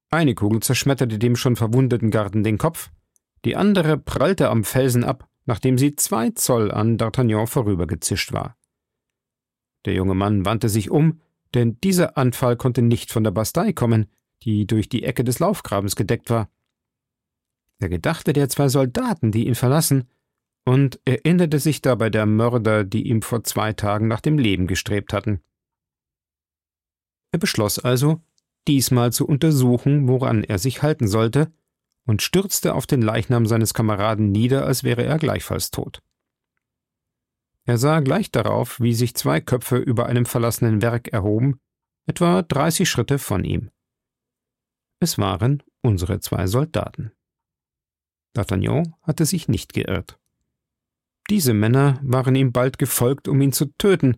Eine 0.09 0.35
Kugel 0.35 0.61
zerschmetterte 0.61 1.17
dem 1.17 1.35
schon 1.35 1.55
verwundeten 1.55 2.11
Garden 2.11 2.43
den 2.43 2.57
Kopf, 2.57 2.91
die 3.45 3.55
andere 3.55 3.97
prallte 3.97 4.49
am 4.49 4.63
Felsen 4.63 5.03
ab 5.03 5.27
nachdem 5.45 5.77
sie 5.77 5.95
zwei 5.95 6.29
Zoll 6.31 6.71
an 6.71 6.97
D'Artagnan 6.97 7.47
vorübergezischt 7.47 8.33
war. 8.33 8.57
Der 9.85 9.93
junge 9.93 10.15
Mann 10.15 10.45
wandte 10.45 10.69
sich 10.69 10.89
um, 10.89 11.19
denn 11.53 11.79
dieser 11.81 12.17
Anfall 12.17 12.55
konnte 12.55 12.81
nicht 12.81 13.11
von 13.11 13.23
der 13.23 13.31
Bastei 13.31 13.73
kommen, 13.73 14.07
die 14.43 14.65
durch 14.65 14.89
die 14.89 15.03
Ecke 15.03 15.23
des 15.23 15.39
Laufgrabens 15.39 15.95
gedeckt 15.95 16.29
war. 16.29 16.49
Er 17.79 17.89
gedachte 17.89 18.33
der 18.33 18.49
zwei 18.49 18.69
Soldaten, 18.69 19.31
die 19.31 19.47
ihn 19.47 19.55
verlassen, 19.55 20.09
und 20.65 20.99
erinnerte 21.05 21.59
sich 21.59 21.81
dabei 21.81 22.09
der 22.09 22.25
Mörder, 22.25 22.83
die 22.83 23.07
ihm 23.07 23.21
vor 23.21 23.43
zwei 23.43 23.73
Tagen 23.73 24.07
nach 24.07 24.21
dem 24.21 24.37
Leben 24.37 24.67
gestrebt 24.67 25.13
hatten. 25.13 25.41
Er 27.31 27.39
beschloss 27.39 27.79
also, 27.79 28.21
diesmal 28.67 29.11
zu 29.11 29.27
untersuchen, 29.27 30.07
woran 30.07 30.43
er 30.43 30.59
sich 30.59 30.83
halten 30.83 31.07
sollte, 31.07 31.51
und 32.05 32.21
stürzte 32.21 32.75
auf 32.75 32.85
den 32.85 33.01
Leichnam 33.01 33.45
seines 33.45 33.73
Kameraden 33.73 34.31
nieder, 34.31 34.65
als 34.65 34.83
wäre 34.83 35.03
er 35.03 35.17
gleichfalls 35.17 35.71
tot. 35.71 36.01
Er 37.65 37.77
sah 37.77 38.01
gleich 38.01 38.29
darauf, 38.29 38.79
wie 38.81 38.93
sich 38.93 39.15
zwei 39.15 39.39
Köpfe 39.39 39.77
über 39.77 40.05
einem 40.05 40.25
verlassenen 40.25 40.81
Werk 40.81 41.07
erhoben, 41.09 41.59
etwa 42.05 42.41
dreißig 42.41 42.89
Schritte 42.89 43.19
von 43.19 43.45
ihm. 43.45 43.71
Es 44.99 45.17
waren 45.17 45.63
unsere 45.81 46.19
zwei 46.19 46.47
Soldaten. 46.47 47.13
D'Artagnan 48.35 48.93
hatte 49.01 49.25
sich 49.25 49.47
nicht 49.47 49.73
geirrt. 49.73 50.19
Diese 51.29 51.53
Männer 51.53 51.99
waren 52.03 52.35
ihm 52.35 52.51
bald 52.51 52.77
gefolgt, 52.77 53.27
um 53.27 53.41
ihn 53.41 53.53
zu 53.53 53.65
töten, 53.77 54.17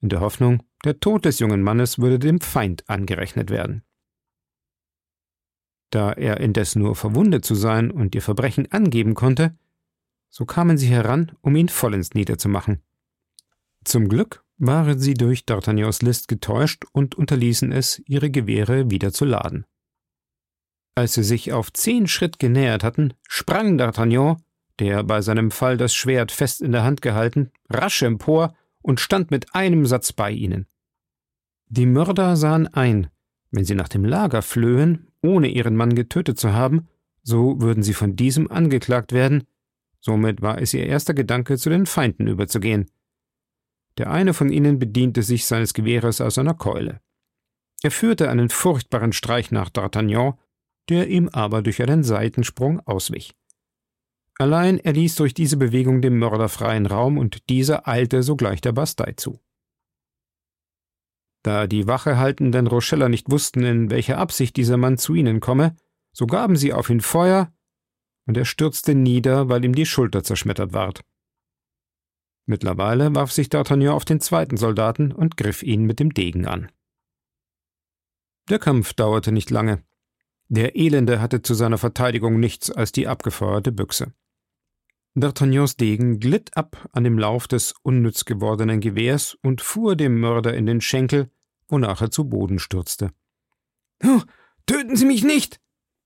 in 0.00 0.08
der 0.08 0.20
Hoffnung, 0.20 0.62
der 0.84 1.00
Tod 1.00 1.24
des 1.24 1.38
jungen 1.38 1.62
Mannes 1.62 1.98
würde 1.98 2.18
dem 2.18 2.40
Feind 2.40 2.88
angerechnet 2.88 3.50
werden. 3.50 3.82
Da 5.90 6.12
er 6.12 6.40
indes 6.40 6.76
nur 6.76 6.96
verwundet 6.96 7.44
zu 7.44 7.54
sein 7.54 7.90
und 7.90 8.14
ihr 8.14 8.22
Verbrechen 8.22 8.70
angeben 8.72 9.14
konnte, 9.14 9.56
so 10.28 10.44
kamen 10.44 10.76
sie 10.76 10.88
heran, 10.88 11.32
um 11.40 11.56
ihn 11.56 11.68
vollends 11.68 12.14
niederzumachen. 12.14 12.82
Zum 13.84 14.08
Glück 14.08 14.44
waren 14.58 14.98
sie 14.98 15.14
durch 15.14 15.40
D'Artagnans 15.40 16.04
List 16.04 16.28
getäuscht 16.28 16.84
und 16.92 17.14
unterließen 17.14 17.72
es, 17.72 18.02
ihre 18.06 18.30
Gewehre 18.30 18.90
wieder 18.90 19.12
zu 19.12 19.24
laden. 19.24 19.64
Als 20.94 21.14
sie 21.14 21.22
sich 21.22 21.52
auf 21.52 21.72
zehn 21.72 22.06
Schritt 22.06 22.38
genähert 22.38 22.82
hatten, 22.82 23.14
sprang 23.28 23.78
D'Artagnan, 23.78 24.38
der 24.78 25.02
bei 25.04 25.20
seinem 25.20 25.50
Fall 25.50 25.76
das 25.76 25.94
Schwert 25.94 26.32
fest 26.32 26.60
in 26.60 26.72
der 26.72 26.84
Hand 26.84 27.02
gehalten, 27.02 27.50
rasch 27.70 28.02
empor 28.02 28.54
und 28.82 29.00
stand 29.00 29.30
mit 29.30 29.54
einem 29.54 29.86
Satz 29.86 30.12
bei 30.12 30.30
ihnen. 30.30 30.66
Die 31.68 31.86
Mörder 31.86 32.36
sahen 32.36 32.68
ein, 32.68 33.08
wenn 33.50 33.64
sie 33.64 33.74
nach 33.74 33.88
dem 33.88 34.04
Lager 34.04 34.42
flöhen, 34.42 35.08
ohne 35.22 35.48
ihren 35.48 35.76
Mann 35.76 35.94
getötet 35.94 36.38
zu 36.38 36.52
haben, 36.52 36.88
so 37.22 37.60
würden 37.60 37.82
sie 37.82 37.94
von 37.94 38.14
diesem 38.14 38.50
angeklagt 38.50 39.12
werden, 39.12 39.44
somit 40.00 40.42
war 40.42 40.60
es 40.60 40.74
ihr 40.74 40.86
erster 40.86 41.14
Gedanke, 41.14 41.56
zu 41.56 41.70
den 41.70 41.86
Feinden 41.86 42.28
überzugehen. 42.28 42.90
Der 43.98 44.10
eine 44.10 44.34
von 44.34 44.50
ihnen 44.50 44.78
bediente 44.78 45.22
sich 45.22 45.46
seines 45.46 45.74
Gewehres 45.74 46.20
aus 46.20 46.38
einer 46.38 46.54
Keule. 46.54 47.00
Er 47.82 47.90
führte 47.90 48.30
einen 48.30 48.48
furchtbaren 48.48 49.12
Streich 49.12 49.50
nach 49.50 49.70
D'Artagnan, 49.70 50.34
der 50.88 51.08
ihm 51.08 51.28
aber 51.30 51.62
durch 51.62 51.82
einen 51.82 52.04
Seitensprung 52.04 52.80
auswich. 52.86 53.34
Allein 54.38 54.78
er 54.78 54.92
ließ 54.92 55.14
durch 55.16 55.32
diese 55.32 55.56
Bewegung 55.56 56.02
dem 56.02 56.18
Mörder 56.18 56.48
freien 56.48 56.86
Raum 56.86 57.16
und 57.16 57.48
dieser 57.48 57.88
eilte 57.88 58.22
sogleich 58.22 58.60
der 58.60 58.72
Bastei 58.72 59.12
zu. 59.16 59.40
Da 61.42 61.66
die 61.66 61.86
wachehaltenden 61.86 62.66
Rocheller 62.66 63.08
nicht 63.08 63.30
wussten, 63.30 63.62
in 63.62 63.90
welcher 63.90 64.18
Absicht 64.18 64.56
dieser 64.56 64.76
Mann 64.76 64.98
zu 64.98 65.14
ihnen 65.14 65.40
komme, 65.40 65.76
so 66.12 66.26
gaben 66.26 66.56
sie 66.56 66.72
auf 66.72 66.90
ihn 66.90 67.00
Feuer, 67.00 67.52
und 68.26 68.36
er 68.36 68.44
stürzte 68.44 68.94
nieder, 68.94 69.48
weil 69.48 69.64
ihm 69.64 69.74
die 69.74 69.86
Schulter 69.86 70.24
zerschmettert 70.24 70.72
ward. 70.72 71.02
Mittlerweile 72.46 73.14
warf 73.14 73.32
sich 73.32 73.48
D'Artagnan 73.48 73.90
auf 73.90 74.04
den 74.04 74.20
zweiten 74.20 74.56
Soldaten 74.56 75.12
und 75.12 75.36
griff 75.36 75.62
ihn 75.62 75.84
mit 75.84 76.00
dem 76.00 76.12
Degen 76.12 76.46
an. 76.46 76.70
Der 78.48 78.58
Kampf 78.58 78.92
dauerte 78.94 79.32
nicht 79.32 79.50
lange. 79.50 79.84
Der 80.48 80.76
Elende 80.76 81.20
hatte 81.20 81.42
zu 81.42 81.54
seiner 81.54 81.78
Verteidigung 81.78 82.38
nichts 82.38 82.70
als 82.70 82.92
die 82.92 83.08
abgefeuerte 83.08 83.72
Büchse. 83.72 84.12
D'Artagnans 85.16 85.78
Degen 85.78 86.20
glitt 86.20 86.54
ab 86.58 86.90
an 86.92 87.04
dem 87.04 87.18
Lauf 87.18 87.48
des 87.48 87.74
unnütz 87.82 88.26
gewordenen 88.26 88.80
Gewehrs 88.80 89.34
und 89.42 89.62
fuhr 89.62 89.96
dem 89.96 90.20
Mörder 90.20 90.54
in 90.54 90.66
den 90.66 90.82
Schenkel, 90.82 91.30
wonach 91.68 92.02
er 92.02 92.10
zu 92.10 92.28
Boden 92.28 92.58
stürzte. 92.58 93.12
Oh, 94.04 94.20
töten 94.66 94.94
Sie 94.94 95.06
mich 95.06 95.24
nicht! 95.24 95.58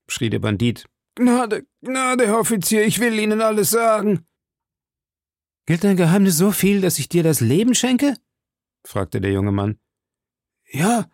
schrie 0.07 0.29
der 0.29 0.39
Bandit. 0.39 0.85
Gnade, 1.15 1.65
Gnade, 1.81 2.25
Herr 2.27 2.39
Offizier, 2.39 2.85
ich 2.85 2.99
will 2.99 3.19
Ihnen 3.19 3.41
alles 3.41 3.69
sagen. 3.71 4.25
Gilt 5.65 5.83
dein 5.83 5.97
Geheimnis 5.97 6.37
so 6.37 6.51
viel, 6.51 6.79
dass 6.79 6.97
ich 6.97 7.09
dir 7.09 7.23
das 7.23 7.41
Leben 7.41 7.75
schenke? 7.75 8.15
fragte 8.85 9.19
der 9.19 9.33
junge 9.33 9.51
Mann. 9.51 9.77
Ja, 10.71 11.09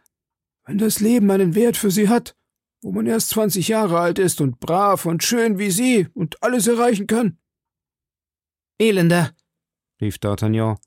wenn 0.66 0.78
das 0.78 1.00
Leben 1.00 1.32
einen 1.32 1.56
Wert 1.56 1.78
für 1.78 1.90
Sie 1.90 2.10
hat, 2.10 2.36
wo 2.82 2.92
man 2.92 3.08
erst 3.08 3.30
zwanzig 3.30 3.70
Jahre 3.70 4.00
alt 4.00 4.20
ist 4.20 4.40
und 4.40 4.60
brav 4.60 5.08
und 5.08 5.24
schön 5.24 5.58
wie 5.58 5.72
Sie 5.72 6.08
und 6.14 6.44
alles 6.44 6.68
erreichen 6.68 7.08
kann. 7.08 7.40
Elender, 8.80 9.36
rief 10.02 10.18
D'Artagnan. 10.18 10.78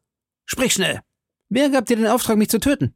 Sprich 0.45 0.73
schnell. 0.73 1.01
Wer 1.49 1.71
gab 1.71 1.87
dir 1.87 1.97
den 1.97 2.07
Auftrag, 2.07 2.37
mich 2.37 2.49
zu 2.49 2.61
töten? 2.61 2.95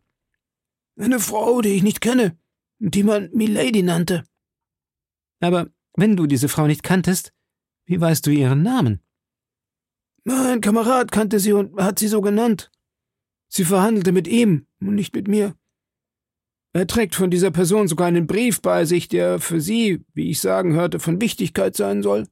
Eine 0.97 1.19
Frau, 1.19 1.61
die 1.61 1.71
ich 1.71 1.83
nicht 1.83 2.01
kenne, 2.01 2.39
die 2.79 3.03
man 3.03 3.31
Milady 3.33 3.83
nannte. 3.83 4.25
Aber 5.41 5.69
wenn 5.97 6.17
du 6.17 6.27
diese 6.27 6.49
Frau 6.49 6.67
nicht 6.67 6.83
kanntest, 6.83 7.33
wie 7.87 8.01
weißt 8.01 8.27
du 8.27 8.31
ihren 8.31 8.63
Namen? 8.63 9.01
Mein 10.25 10.61
Kamerad 10.61 11.13
kannte 11.13 11.39
sie 11.39 11.53
und 11.53 11.81
hat 11.81 11.99
sie 11.99 12.09
so 12.09 12.21
genannt. 12.21 12.71
Sie 13.49 13.65
verhandelte 13.65 14.13
mit 14.13 14.27
ihm 14.27 14.67
und 14.81 14.95
nicht 14.95 15.15
mit 15.15 15.29
mir. 15.29 15.55
Er 16.73 16.87
trägt 16.87 17.15
von 17.15 17.31
dieser 17.31 17.51
Person 17.51 17.87
sogar 17.87 18.09
einen 18.09 18.27
Brief 18.27 18.61
bei 18.61 18.85
sich, 18.85 19.07
der 19.09 19.39
für 19.39 19.61
Sie, 19.61 20.05
wie 20.13 20.31
ich 20.31 20.41
sagen 20.41 20.73
hörte, 20.73 20.99
von 20.99 21.21
Wichtigkeit 21.21 21.77
sein 21.77 22.03
soll. 22.03 22.27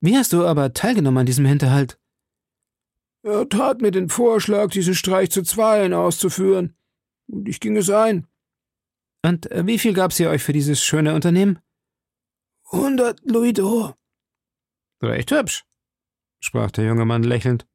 Wie 0.00 0.16
hast 0.16 0.32
du 0.32 0.46
aber 0.46 0.72
teilgenommen 0.74 1.18
an 1.18 1.26
diesem 1.26 1.44
Hinterhalt? 1.44 1.98
Er 3.22 3.48
tat 3.48 3.80
mir 3.80 3.90
den 3.90 4.08
Vorschlag, 4.08 4.70
diesen 4.70 4.94
Streich 4.94 5.30
zu 5.30 5.42
zweien 5.42 5.92
auszuführen, 5.92 6.76
und 7.26 7.48
ich 7.48 7.60
ging 7.60 7.76
es 7.76 7.90
ein. 7.90 8.26
Und 9.24 9.50
äh, 9.50 9.66
wie 9.66 9.78
viel 9.78 9.92
gab 9.92 10.12
sie 10.12 10.26
euch 10.28 10.42
für 10.42 10.52
dieses 10.52 10.82
schöne 10.82 11.14
Unternehmen? 11.14 11.58
Hundert 12.70 13.20
Louis 13.24 13.52
d'Or. 13.52 13.96
Recht 15.02 15.32
hübsch, 15.32 15.64
sprach 16.40 16.70
der 16.70 16.84
junge 16.84 17.04
Mann 17.04 17.22
lächelnd. 17.22 17.66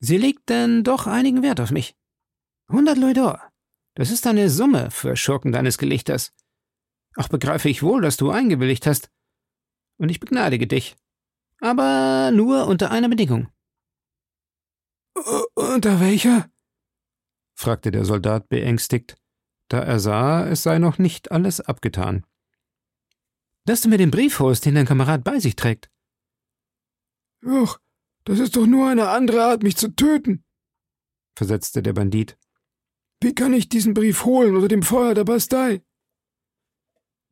Sie 0.00 0.18
legt 0.18 0.48
denn 0.48 0.84
doch 0.84 1.06
einigen 1.06 1.42
Wert 1.42 1.60
auf 1.60 1.70
mich. 1.70 1.96
Hundert 2.68 2.98
Louis 2.98 3.14
d'Or. 3.14 3.40
Das 3.94 4.10
ist 4.10 4.26
eine 4.26 4.50
Summe 4.50 4.90
für 4.90 5.16
Schurken 5.16 5.52
deines 5.52 5.78
Gelichters. 5.78 6.34
Auch 7.14 7.28
begreife 7.28 7.68
ich 7.68 7.82
wohl, 7.82 8.02
dass 8.02 8.16
du 8.16 8.30
eingewilligt 8.30 8.86
hast. 8.86 9.10
Und 9.96 10.10
ich 10.10 10.20
begnadige 10.20 10.66
dich. 10.66 10.96
Aber 11.60 12.30
nur 12.32 12.66
unter 12.66 12.90
einer 12.90 13.08
Bedingung. 13.08 13.48
Unter 15.54 16.00
welcher? 16.00 16.50
fragte 17.54 17.90
der 17.90 18.04
Soldat 18.04 18.48
beängstigt, 18.48 19.16
da 19.68 19.80
er 19.80 19.98
sah, 19.98 20.46
es 20.46 20.62
sei 20.62 20.78
noch 20.78 20.98
nicht 20.98 21.32
alles 21.32 21.60
abgetan. 21.60 22.26
Dass 23.64 23.80
du 23.80 23.88
mir 23.88 23.98
den 23.98 24.10
Brief 24.10 24.38
holst, 24.38 24.66
den 24.66 24.74
dein 24.74 24.86
Kamerad 24.86 25.24
bei 25.24 25.40
sich 25.40 25.56
trägt. 25.56 25.90
Ach, 27.44 27.78
das 28.24 28.38
ist 28.38 28.56
doch 28.56 28.66
nur 28.66 28.88
eine 28.88 29.08
andere 29.08 29.42
Art, 29.44 29.62
mich 29.62 29.76
zu 29.76 29.88
töten, 29.88 30.44
versetzte 31.36 31.82
der 31.82 31.92
Bandit. 31.92 32.38
Wie 33.20 33.34
kann 33.34 33.54
ich 33.54 33.68
diesen 33.68 33.94
Brief 33.94 34.24
holen 34.24 34.54
unter 34.54 34.68
dem 34.68 34.82
Feuer 34.82 35.14
der 35.14 35.24
Bastei? 35.24 35.82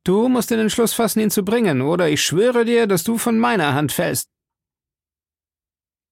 Du 0.04 0.28
musst 0.28 0.50
den 0.50 0.60
Entschluss 0.60 0.92
fassen, 0.92 1.20
ihn 1.20 1.30
zu 1.30 1.44
bringen, 1.44 1.80
oder 1.80 2.08
ich 2.10 2.22
schwöre 2.22 2.64
dir, 2.64 2.86
dass 2.86 3.04
du 3.04 3.16
von 3.16 3.38
meiner 3.38 3.72
Hand 3.74 3.90
fällst. 3.90 4.30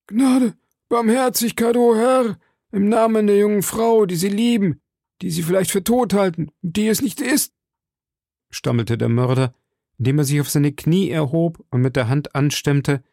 Gnade, 0.06 0.54
Barmherzigkeit, 0.88 1.76
o 1.76 1.90
oh 1.90 1.96
Herr, 1.96 2.38
im 2.70 2.88
Namen 2.88 3.26
der 3.26 3.36
jungen 3.36 3.62
Frau, 3.62 4.06
die 4.06 4.16
Sie 4.16 4.30
lieben, 4.30 4.80
die 5.20 5.30
Sie 5.30 5.42
vielleicht 5.42 5.70
für 5.70 5.84
tot 5.84 6.14
halten 6.14 6.50
die 6.62 6.88
es 6.88 7.02
nicht 7.02 7.20
ist, 7.20 7.54
stammelte 8.50 8.96
der 8.96 9.08
Mörder, 9.08 9.54
indem 9.98 10.18
er 10.18 10.24
sich 10.24 10.40
auf 10.40 10.50
seine 10.50 10.72
Knie 10.72 11.10
erhob 11.10 11.64
und 11.70 11.82
mit 11.82 11.96
der 11.96 12.08
Hand 12.08 12.34
anstemmte, 12.34 13.04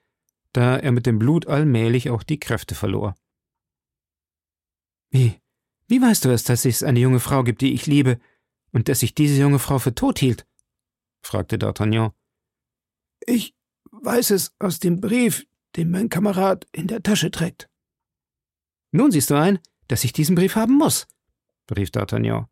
da 0.53 0.77
er 0.77 0.91
mit 0.91 1.05
dem 1.05 1.19
Blut 1.19 1.47
allmählich 1.47 2.09
auch 2.09 2.23
die 2.23 2.39
Kräfte 2.39 2.73
verlor. 2.73 3.15
Wie? 5.11 5.39
Wie 5.87 6.01
weißt 6.01 6.25
du 6.25 6.29
es, 6.29 6.43
dass 6.43 6.65
es 6.65 6.83
eine 6.83 6.99
junge 6.99 7.19
Frau 7.19 7.43
gibt, 7.43 7.61
die 7.61 7.73
ich 7.73 7.85
liebe, 7.85 8.19
und 8.71 8.87
dass 8.87 9.03
ich 9.03 9.15
diese 9.15 9.41
junge 9.41 9.59
Frau 9.59 9.79
für 9.79 9.93
tot 9.93 10.19
hielt? 10.19 10.45
Fragte 11.21 11.57
D'Artagnan. 11.57 12.11
Ich 13.25 13.55
weiß 13.91 14.31
es 14.31 14.53
aus 14.59 14.79
dem 14.79 15.01
Brief, 15.01 15.45
den 15.75 15.91
mein 15.91 16.09
Kamerad 16.09 16.67
in 16.71 16.87
der 16.87 17.03
Tasche 17.03 17.31
trägt. 17.31 17.69
Nun 18.91 19.11
siehst 19.11 19.29
du 19.29 19.35
ein, 19.35 19.59
dass 19.87 20.03
ich 20.03 20.13
diesen 20.13 20.35
Brief 20.35 20.55
haben 20.55 20.77
muss, 20.77 21.07
rief 21.75 21.89
D'Artagnan. 21.89 22.45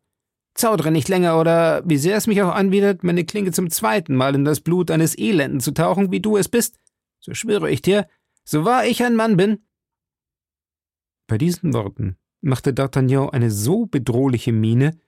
Zaudere 0.54 0.90
nicht 0.90 1.08
länger, 1.08 1.38
oder 1.38 1.82
wie 1.84 1.98
sehr 1.98 2.16
es 2.16 2.26
mich 2.26 2.42
auch 2.42 2.54
anbietet, 2.54 3.04
meine 3.04 3.24
Klinge 3.24 3.52
zum 3.52 3.70
zweiten 3.70 4.16
Mal 4.16 4.34
in 4.34 4.44
das 4.44 4.60
Blut 4.60 4.90
eines 4.90 5.16
Elenden 5.16 5.60
zu 5.60 5.72
tauchen, 5.72 6.10
wie 6.10 6.20
du 6.20 6.36
es 6.36 6.48
bist, 6.48 6.78
so 7.20 7.34
schwöre 7.34 7.70
ich 7.70 7.82
dir, 7.82 8.08
so 8.44 8.64
wahr 8.64 8.84
ich 8.84 9.02
ein 9.02 9.16
Mann 9.16 9.36
bin. 9.36 9.64
Bei 11.28 11.38
diesen 11.38 11.74
Worten 11.74 12.16
machte 12.40 12.72
D'Artagnan 12.72 13.30
eine 13.30 13.50
so 13.50 13.86
bedrohliche 13.86 14.52
Miene, 14.52 14.98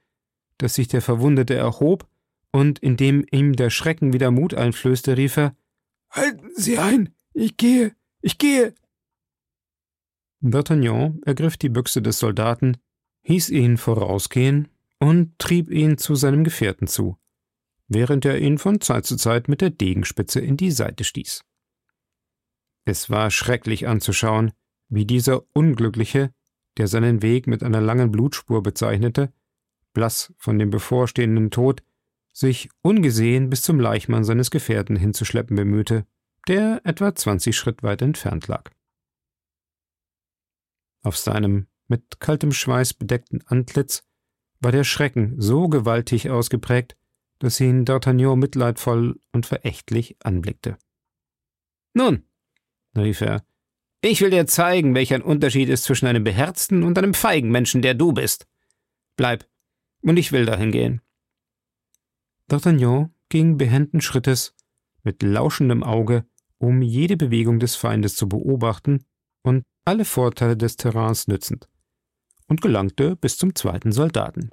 dass 0.58 0.74
sich 0.74 0.88
der 0.88 1.02
Verwundete 1.02 1.54
erhob 1.54 2.06
und 2.52 2.78
indem 2.80 3.24
ihm 3.30 3.54
der 3.54 3.70
Schrecken 3.70 4.12
wieder 4.12 4.30
Mut 4.30 4.54
einflößte, 4.54 5.16
rief 5.16 5.36
er 5.36 5.56
Halten 6.10 6.50
Sie 6.54 6.78
ein, 6.78 7.14
ich 7.32 7.56
gehe, 7.56 7.94
ich 8.20 8.38
gehe. 8.38 8.74
D'Artagnan 10.42 11.22
ergriff 11.24 11.56
die 11.56 11.68
Büchse 11.68 12.02
des 12.02 12.18
Soldaten, 12.18 12.78
hieß 13.22 13.50
ihn 13.50 13.76
vorausgehen 13.76 14.68
und 14.98 15.38
trieb 15.38 15.70
ihn 15.70 15.98
zu 15.98 16.14
seinem 16.14 16.44
Gefährten 16.44 16.86
zu, 16.86 17.18
während 17.88 18.24
er 18.24 18.38
ihn 18.38 18.58
von 18.58 18.80
Zeit 18.80 19.06
zu 19.06 19.16
Zeit 19.16 19.48
mit 19.48 19.60
der 19.60 19.70
Degenspitze 19.70 20.40
in 20.40 20.56
die 20.56 20.70
Seite 20.70 21.04
stieß. 21.04 21.44
Es 22.84 23.10
war 23.10 23.30
schrecklich 23.30 23.86
anzuschauen, 23.86 24.52
wie 24.88 25.04
dieser 25.04 25.44
Unglückliche, 25.52 26.32
der 26.76 26.88
seinen 26.88 27.22
Weg 27.22 27.46
mit 27.46 27.62
einer 27.62 27.80
langen 27.80 28.10
Blutspur 28.10 28.62
bezeichnete, 28.62 29.32
blass 29.92 30.32
von 30.38 30.58
dem 30.58 30.70
bevorstehenden 30.70 31.50
Tod, 31.50 31.82
sich 32.32 32.68
ungesehen 32.82 33.50
bis 33.50 33.62
zum 33.62 33.80
Leichmann 33.80 34.24
seines 34.24 34.50
Gefährten 34.50 34.96
hinzuschleppen 34.96 35.56
bemühte, 35.56 36.06
der 36.48 36.80
etwa 36.84 37.14
zwanzig 37.14 37.56
Schritt 37.56 37.82
weit 37.82 38.02
entfernt 38.02 38.46
lag. 38.46 38.70
Auf 41.02 41.16
seinem 41.16 41.66
mit 41.88 42.20
kaltem 42.20 42.52
Schweiß 42.52 42.94
bedeckten 42.94 43.42
Antlitz 43.46 44.04
war 44.60 44.72
der 44.72 44.84
Schrecken 44.84 45.40
so 45.40 45.68
gewaltig 45.68 46.30
ausgeprägt, 46.30 46.96
dass 47.38 47.58
ihn 47.60 47.84
D'Artagnan 47.84 48.36
mitleidvoll 48.36 49.18
und 49.32 49.46
verächtlich 49.46 50.16
anblickte. 50.22 50.76
Nun, 51.94 52.24
rief 52.96 53.22
er, 53.22 53.44
ich 54.02 54.20
will 54.20 54.30
dir 54.30 54.46
zeigen, 54.46 54.94
welch 54.94 55.12
ein 55.12 55.22
Unterschied 55.22 55.68
ist 55.68 55.84
zwischen 55.84 56.06
einem 56.06 56.24
beherzten 56.24 56.82
und 56.84 56.96
einem 56.96 57.14
feigen 57.14 57.50
Menschen, 57.50 57.82
der 57.82 57.94
du 57.94 58.12
bist. 58.12 58.46
Bleib, 59.16 59.46
und 60.02 60.16
ich 60.16 60.32
will 60.32 60.46
dahin 60.46 60.70
gehen. 60.70 61.00
D'Artagnan 62.50 63.10
ging 63.28 63.58
behenden 63.58 64.00
Schrittes, 64.00 64.56
mit 65.04 65.22
lauschendem 65.22 65.84
Auge, 65.84 66.26
um 66.58 66.82
jede 66.82 67.16
Bewegung 67.16 67.60
des 67.60 67.76
Feindes 67.76 68.16
zu 68.16 68.28
beobachten 68.28 69.04
und 69.42 69.62
alle 69.84 70.04
Vorteile 70.04 70.56
des 70.56 70.76
Terrains 70.76 71.28
nützend, 71.28 71.68
und 72.48 72.60
gelangte 72.60 73.14
bis 73.14 73.38
zum 73.38 73.54
zweiten 73.54 73.92
Soldaten. 73.92 74.50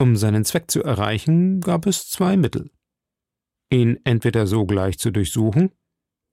Um 0.00 0.16
seinen 0.16 0.44
Zweck 0.44 0.68
zu 0.68 0.82
erreichen, 0.82 1.60
gab 1.60 1.86
es 1.86 2.10
zwei 2.10 2.36
Mittel. 2.36 2.72
Ihn 3.70 4.00
entweder 4.02 4.48
sogleich 4.48 4.98
zu 4.98 5.12
durchsuchen 5.12 5.70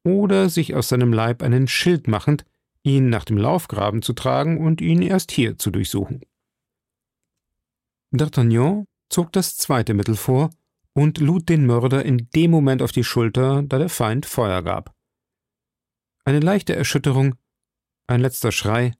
oder 0.03 0.49
sich 0.49 0.73
aus 0.73 0.89
seinem 0.89 1.13
Leib 1.13 1.43
einen 1.43 1.67
Schild 1.67 2.07
machend, 2.07 2.45
ihn 2.81 3.09
nach 3.09 3.25
dem 3.25 3.37
Laufgraben 3.37 4.01
zu 4.01 4.13
tragen 4.13 4.57
und 4.57 4.81
ihn 4.81 5.03
erst 5.03 5.31
hier 5.31 5.59
zu 5.59 5.69
durchsuchen. 5.69 6.21
D'Artagnan 8.11 8.85
zog 9.09 9.31
das 9.31 9.57
zweite 9.57 9.93
Mittel 9.93 10.15
vor 10.15 10.49
und 10.93 11.19
lud 11.19 11.49
den 11.49 11.65
Mörder 11.65 12.05
in 12.05 12.29
dem 12.35 12.51
Moment 12.51 12.81
auf 12.81 12.91
die 12.91 13.03
Schulter, 13.03 13.63
da 13.63 13.77
der 13.77 13.89
Feind 13.89 14.25
Feuer 14.25 14.61
gab. 14.61 14.95
Eine 16.25 16.39
leichte 16.39 16.75
Erschütterung, 16.75 17.35
ein 18.07 18.21
letzter 18.21 18.51
Schrei, 18.51 18.93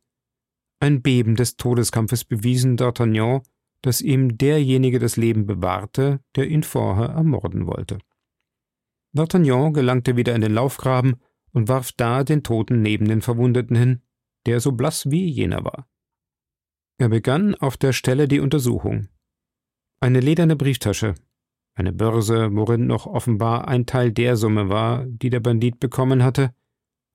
ein 0.79 1.01
Beben 1.01 1.35
des 1.35 1.57
Todeskampfes 1.57 2.23
bewiesen 2.25 2.77
D'Artagnan, 2.77 3.43
dass 3.81 4.01
ihm 4.01 4.37
derjenige 4.37 4.99
das 4.99 5.17
Leben 5.17 5.45
bewahrte, 5.45 6.21
der 6.35 6.47
ihn 6.47 6.63
vorher 6.63 7.09
ermorden 7.09 7.67
wollte. 7.67 7.99
D'Artagnan 9.15 9.73
gelangte 9.73 10.15
wieder 10.15 10.35
in 10.35 10.41
den 10.41 10.53
Laufgraben 10.53 11.15
und 11.51 11.67
warf 11.67 11.91
da 11.91 12.23
den 12.23 12.43
Toten 12.43 12.81
neben 12.81 13.07
den 13.07 13.21
Verwundeten 13.21 13.75
hin, 13.75 14.01
der 14.45 14.59
so 14.59 14.71
blass 14.71 15.09
wie 15.09 15.27
jener 15.27 15.63
war. 15.63 15.87
Er 16.97 17.09
begann 17.09 17.55
auf 17.55 17.77
der 17.77 17.93
Stelle 17.93 18.27
die 18.27 18.39
Untersuchung. 18.39 19.07
Eine 20.01 20.21
lederne 20.21 20.55
Brieftasche, 20.55 21.15
eine 21.75 21.91
Börse, 21.91 22.55
worin 22.55 22.87
noch 22.87 23.05
offenbar 23.05 23.67
ein 23.67 23.85
Teil 23.85 24.11
der 24.11 24.37
Summe 24.37 24.69
war, 24.69 25.05
die 25.05 25.29
der 25.29 25.41
Bandit 25.41 25.79
bekommen 25.79 26.23
hatte, 26.23 26.53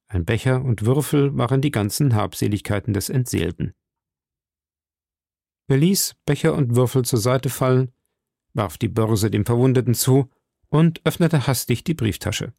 ein 0.08 0.24
Becher 0.24 0.62
und 0.62 0.84
Würfel 0.84 1.36
waren 1.36 1.60
die 1.60 1.70
ganzen 1.70 2.14
Habseligkeiten 2.14 2.92
des 2.92 3.08
Entseelten. 3.08 3.74
Er 5.66 5.78
ließ 5.78 6.14
Becher 6.26 6.54
und 6.54 6.76
Würfel 6.76 7.04
zur 7.04 7.18
Seite 7.18 7.48
fallen, 7.48 7.90
warf 8.52 8.78
die 8.78 8.88
Börse 8.88 9.30
dem 9.30 9.46
Verwundeten 9.46 9.94
zu 9.94 10.30
und 10.68 11.00
öffnete 11.04 11.46
hastig 11.46 11.84
die 11.84 11.94
Brieftasche. 11.94 12.52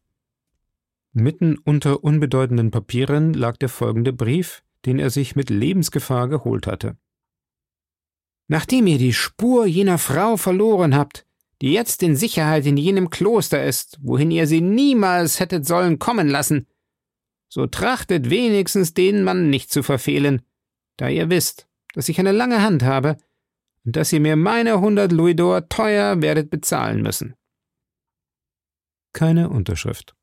Mitten 1.12 1.56
unter 1.56 2.04
unbedeutenden 2.04 2.70
Papieren 2.70 3.32
lag 3.32 3.56
der 3.56 3.68
folgende 3.68 4.12
Brief, 4.12 4.64
den 4.84 4.98
er 4.98 5.10
sich 5.10 5.36
mit 5.36 5.48
Lebensgefahr 5.48 6.28
geholt 6.28 6.66
hatte. 6.66 6.98
Nachdem 8.48 8.86
ihr 8.86 8.98
die 8.98 9.12
Spur 9.12 9.66
jener 9.66 9.98
Frau 9.98 10.36
verloren 10.36 10.94
habt, 10.94 11.26
die 11.60 11.72
jetzt 11.72 12.02
in 12.02 12.16
Sicherheit 12.16 12.66
in 12.66 12.76
jenem 12.76 13.10
Kloster 13.10 13.64
ist, 13.64 13.98
wohin 14.02 14.30
ihr 14.30 14.46
sie 14.46 14.60
niemals 14.60 15.40
hättet 15.40 15.66
sollen 15.66 15.98
kommen 15.98 16.28
lassen, 16.28 16.66
so 17.48 17.66
trachtet 17.66 18.30
wenigstens 18.30 18.94
den 18.94 19.24
Mann 19.24 19.50
nicht 19.50 19.70
zu 19.70 19.82
verfehlen, 19.82 20.42
da 20.96 21.08
ihr 21.08 21.30
wisst, 21.30 21.68
dass 21.94 22.08
ich 22.08 22.20
eine 22.20 22.32
lange 22.32 22.62
Hand 22.62 22.82
habe 22.82 23.16
und 23.84 23.96
dass 23.96 24.12
ihr 24.12 24.20
mir 24.20 24.36
meine 24.36 24.80
hundert 24.80 25.12
Louisdor 25.12 25.68
teuer 25.68 26.20
werdet 26.20 26.50
bezahlen 26.50 27.02
müssen. 27.02 27.34
Keine 29.12 29.48
Unterschrift. 29.48 30.14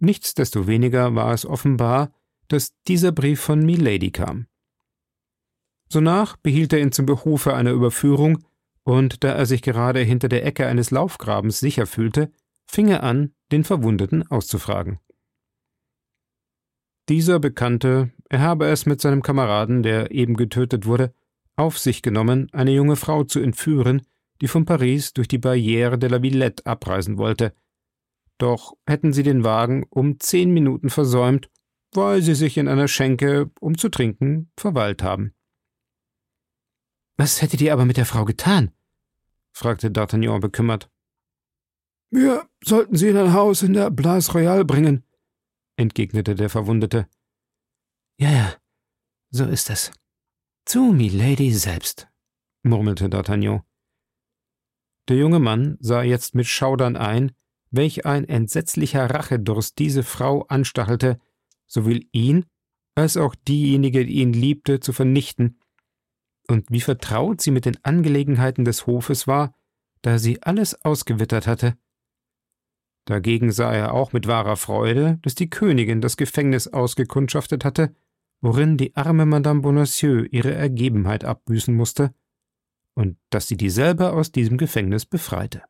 Nichtsdestoweniger 0.00 1.14
war 1.14 1.32
es 1.32 1.46
offenbar, 1.46 2.12
dass 2.48 2.74
dieser 2.86 3.12
Brief 3.12 3.40
von 3.40 3.64
Milady 3.64 4.10
kam. 4.10 4.46
Sonach 5.88 6.36
behielt 6.36 6.72
er 6.72 6.80
ihn 6.80 6.92
zum 6.92 7.06
Behufe 7.06 7.54
einer 7.54 7.70
Überführung, 7.70 8.44
und 8.82 9.24
da 9.24 9.32
er 9.32 9.46
sich 9.46 9.62
gerade 9.62 10.00
hinter 10.00 10.28
der 10.28 10.44
Ecke 10.44 10.66
eines 10.66 10.90
Laufgrabens 10.90 11.58
sicher 11.58 11.86
fühlte, 11.86 12.30
fing 12.66 12.88
er 12.88 13.02
an, 13.02 13.32
den 13.52 13.64
Verwundeten 13.64 14.26
auszufragen. 14.28 14.98
Dieser 17.08 17.38
bekannte, 17.38 18.10
er 18.28 18.40
habe 18.40 18.66
es 18.66 18.86
mit 18.86 19.00
seinem 19.00 19.22
Kameraden, 19.22 19.82
der 19.82 20.10
eben 20.10 20.34
getötet 20.34 20.86
wurde, 20.86 21.12
auf 21.54 21.78
sich 21.78 22.02
genommen, 22.02 22.48
eine 22.52 22.72
junge 22.72 22.96
Frau 22.96 23.24
zu 23.24 23.40
entführen, 23.40 24.02
die 24.40 24.48
von 24.48 24.64
Paris 24.64 25.12
durch 25.14 25.28
die 25.28 25.38
Barriere 25.38 25.98
de 25.98 26.10
la 26.10 26.22
Villette 26.22 26.66
abreisen 26.66 27.16
wollte. 27.16 27.54
Doch 28.38 28.74
hätten 28.86 29.12
sie 29.12 29.22
den 29.22 29.44
Wagen 29.44 29.86
um 29.88 30.20
zehn 30.20 30.50
Minuten 30.50 30.90
versäumt, 30.90 31.48
weil 31.92 32.20
sie 32.22 32.34
sich 32.34 32.58
in 32.58 32.68
einer 32.68 32.88
Schenke, 32.88 33.50
um 33.60 33.78
zu 33.78 33.88
trinken, 33.88 34.50
verweilt 34.56 35.02
haben. 35.02 35.32
Was 37.16 37.40
hättet 37.40 37.60
ihr 37.60 37.72
aber 37.72 37.84
mit 37.84 37.96
der 37.96 38.06
Frau 38.06 38.24
getan? 38.24 38.72
fragte 39.52 39.88
D'Artagnan 39.88 40.40
bekümmert. 40.40 40.90
Wir 42.10 42.48
sollten 42.62 42.96
sie 42.96 43.08
in 43.08 43.16
ein 43.16 43.32
Haus 43.32 43.62
in 43.62 43.72
der 43.72 43.90
Place 43.90 44.34
Royale 44.34 44.64
bringen, 44.64 45.04
entgegnete 45.76 46.34
der 46.34 46.50
Verwundete. 46.50 47.08
Ja, 48.18 48.30
ja, 48.30 48.54
so 49.30 49.44
ist 49.44 49.70
es. 49.70 49.90
Zu 50.66 50.92
Milady 50.92 51.52
selbst, 51.52 52.08
murmelte 52.62 53.06
D'Artagnan. 53.06 53.62
Der 55.08 55.16
junge 55.16 55.38
Mann 55.38 55.78
sah 55.80 56.02
jetzt 56.02 56.34
mit 56.34 56.46
Schaudern 56.46 56.96
ein, 56.96 57.32
welch 57.70 58.06
ein 58.06 58.24
entsetzlicher 58.24 59.08
Rachedurst 59.08 59.78
diese 59.78 60.02
Frau 60.02 60.42
anstachelte, 60.48 61.18
sowohl 61.66 62.04
ihn 62.12 62.46
als 62.94 63.16
auch 63.16 63.34
diejenige, 63.34 64.04
die 64.04 64.20
ihn 64.20 64.32
liebte, 64.32 64.80
zu 64.80 64.92
vernichten, 64.92 65.58
und 66.48 66.70
wie 66.70 66.80
vertraut 66.80 67.40
sie 67.40 67.50
mit 67.50 67.64
den 67.64 67.82
Angelegenheiten 67.84 68.64
des 68.64 68.86
Hofes 68.86 69.26
war, 69.26 69.54
da 70.02 70.18
sie 70.18 70.42
alles 70.42 70.84
ausgewittert 70.84 71.46
hatte. 71.46 71.76
Dagegen 73.06 73.52
sah 73.52 73.72
er 73.72 73.94
auch 73.94 74.12
mit 74.12 74.26
wahrer 74.26 74.56
Freude, 74.56 75.18
dass 75.22 75.34
die 75.34 75.48
Königin 75.48 76.00
das 76.00 76.16
Gefängnis 76.16 76.68
ausgekundschaftet 76.68 77.64
hatte, 77.64 77.94
worin 78.40 78.76
die 78.76 78.96
arme 78.96 79.26
Madame 79.26 79.60
Bonacieux 79.60 80.26
ihre 80.30 80.52
Ergebenheit 80.52 81.24
abbüßen 81.24 81.74
musste, 81.74 82.14
und 82.94 83.16
dass 83.30 83.46
sie 83.46 83.56
dieselbe 83.56 84.12
aus 84.12 84.32
diesem 84.32 84.58
Gefängnis 84.58 85.06
befreite. 85.06 85.62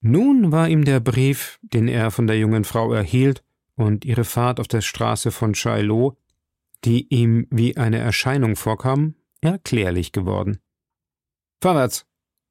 Nun 0.00 0.50
war 0.50 0.68
ihm 0.68 0.84
der 0.84 1.00
Brief, 1.00 1.58
den 1.62 1.86
er 1.86 2.10
von 2.10 2.26
der 2.26 2.38
jungen 2.38 2.64
Frau 2.64 2.92
erhielt, 2.92 3.44
und 3.74 4.04
ihre 4.04 4.24
Fahrt 4.24 4.60
auf 4.60 4.68
der 4.68 4.80
Straße 4.80 5.30
von 5.30 5.52
Chaillot, 5.52 6.16
die 6.84 7.08
ihm 7.08 7.46
wie 7.50 7.76
eine 7.76 7.98
Erscheinung 7.98 8.56
vorkam, 8.56 9.14
erklärlich 9.40 10.12
geworden. 10.12 10.60
Vorwärts, 11.62 12.06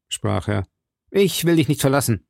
sprach 0.07 0.47
er. 0.47 0.67
Ich 1.11 1.45
will 1.45 1.55
dich 1.55 1.67
nicht 1.67 1.81
verlassen. 1.81 2.27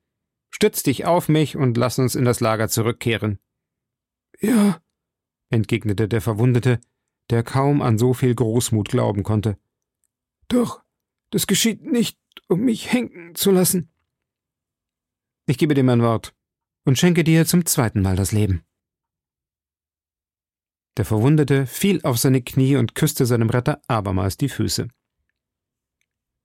Stütz 0.49 0.83
dich 0.83 1.05
auf 1.05 1.29
mich 1.29 1.57
und 1.57 1.77
lass 1.77 1.99
uns 1.99 2.15
in 2.15 2.25
das 2.25 2.39
Lager 2.39 2.69
zurückkehren. 2.69 3.39
Ja, 4.39 4.81
entgegnete 5.49 6.07
der 6.07 6.21
Verwundete, 6.21 6.79
der 7.29 7.43
kaum 7.43 7.81
an 7.81 7.97
so 7.97 8.13
viel 8.13 8.33
Großmut 8.33 8.89
glauben 8.89 9.23
konnte. 9.23 9.57
Doch, 10.47 10.81
das 11.29 11.45
geschieht 11.45 11.83
nicht, 11.83 12.17
um 12.47 12.61
mich 12.61 12.91
henken 12.91 13.35
zu 13.35 13.51
lassen. 13.51 13.91
Ich 15.45 15.57
gebe 15.57 15.73
dir 15.73 15.83
mein 15.83 16.01
Wort 16.01 16.33
und 16.85 16.97
schenke 16.97 17.23
dir 17.23 17.45
zum 17.45 17.65
zweiten 17.65 18.01
Mal 18.01 18.15
das 18.15 18.31
Leben. 18.31 18.63
Der 20.99 21.05
Verwundete 21.05 21.65
fiel 21.65 22.01
auf 22.03 22.17
seine 22.17 22.41
Knie 22.41 22.75
und 22.75 22.93
küsste 22.93 23.25
seinem 23.25 23.49
Retter 23.49 23.81
abermals 23.87 24.35
die 24.35 24.49
Füße. 24.49 24.89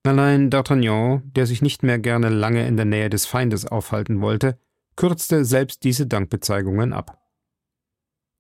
Allein 0.05 0.49
D'Artagnan, 0.49 1.23
der 1.25 1.47
sich 1.47 1.61
nicht 1.61 1.83
mehr 1.83 1.99
gerne 1.99 2.29
lange 2.29 2.64
in 2.69 2.77
der 2.77 2.85
Nähe 2.85 3.11
des 3.11 3.27
Feindes 3.27 3.67
aufhalten 3.67 4.21
wollte, 4.21 4.57
kürzte 4.95 5.45
selbst 5.45 5.83
diese 5.83 6.07
Dankbezeigungen 6.07 6.93
ab. 6.93 7.21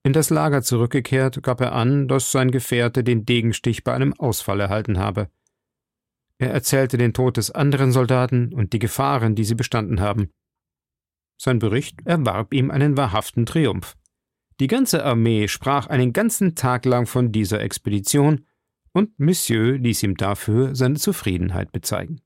In 0.04 0.12
das 0.12 0.30
Lager 0.30 0.62
zurückgekehrt, 0.62 1.42
gab 1.42 1.60
er 1.60 1.72
an, 1.72 2.06
dass 2.06 2.30
sein 2.30 2.52
Gefährte 2.52 3.02
den 3.02 3.26
Degenstich 3.26 3.82
bei 3.82 3.92
einem 3.92 4.12
Ausfall 4.12 4.60
erhalten 4.60 5.00
habe. 5.00 5.30
Er 6.38 6.52
erzählte 6.52 6.96
den 6.96 7.12
Tod 7.12 7.38
des 7.38 7.50
anderen 7.50 7.90
Soldaten 7.90 8.54
und 8.54 8.72
die 8.72 8.78
Gefahren, 8.78 9.34
die 9.34 9.44
sie 9.44 9.56
bestanden 9.56 10.00
haben. 10.00 10.30
Sein 11.42 11.58
Bericht 11.58 12.06
erwarb 12.06 12.54
ihm 12.54 12.70
einen 12.70 12.96
wahrhaften 12.96 13.46
Triumph. 13.46 13.96
Die 14.60 14.68
ganze 14.68 15.04
Armee 15.04 15.48
sprach 15.48 15.88
einen 15.88 16.12
ganzen 16.12 16.54
Tag 16.54 16.84
lang 16.84 17.06
von 17.06 17.32
dieser 17.32 17.60
Expedition, 17.60 18.46
und 18.92 19.18
Monsieur 19.18 19.76
ließ 19.76 20.04
ihm 20.04 20.16
dafür 20.16 20.76
seine 20.76 20.94
Zufriedenheit 20.94 21.72
bezeigen. 21.72 22.20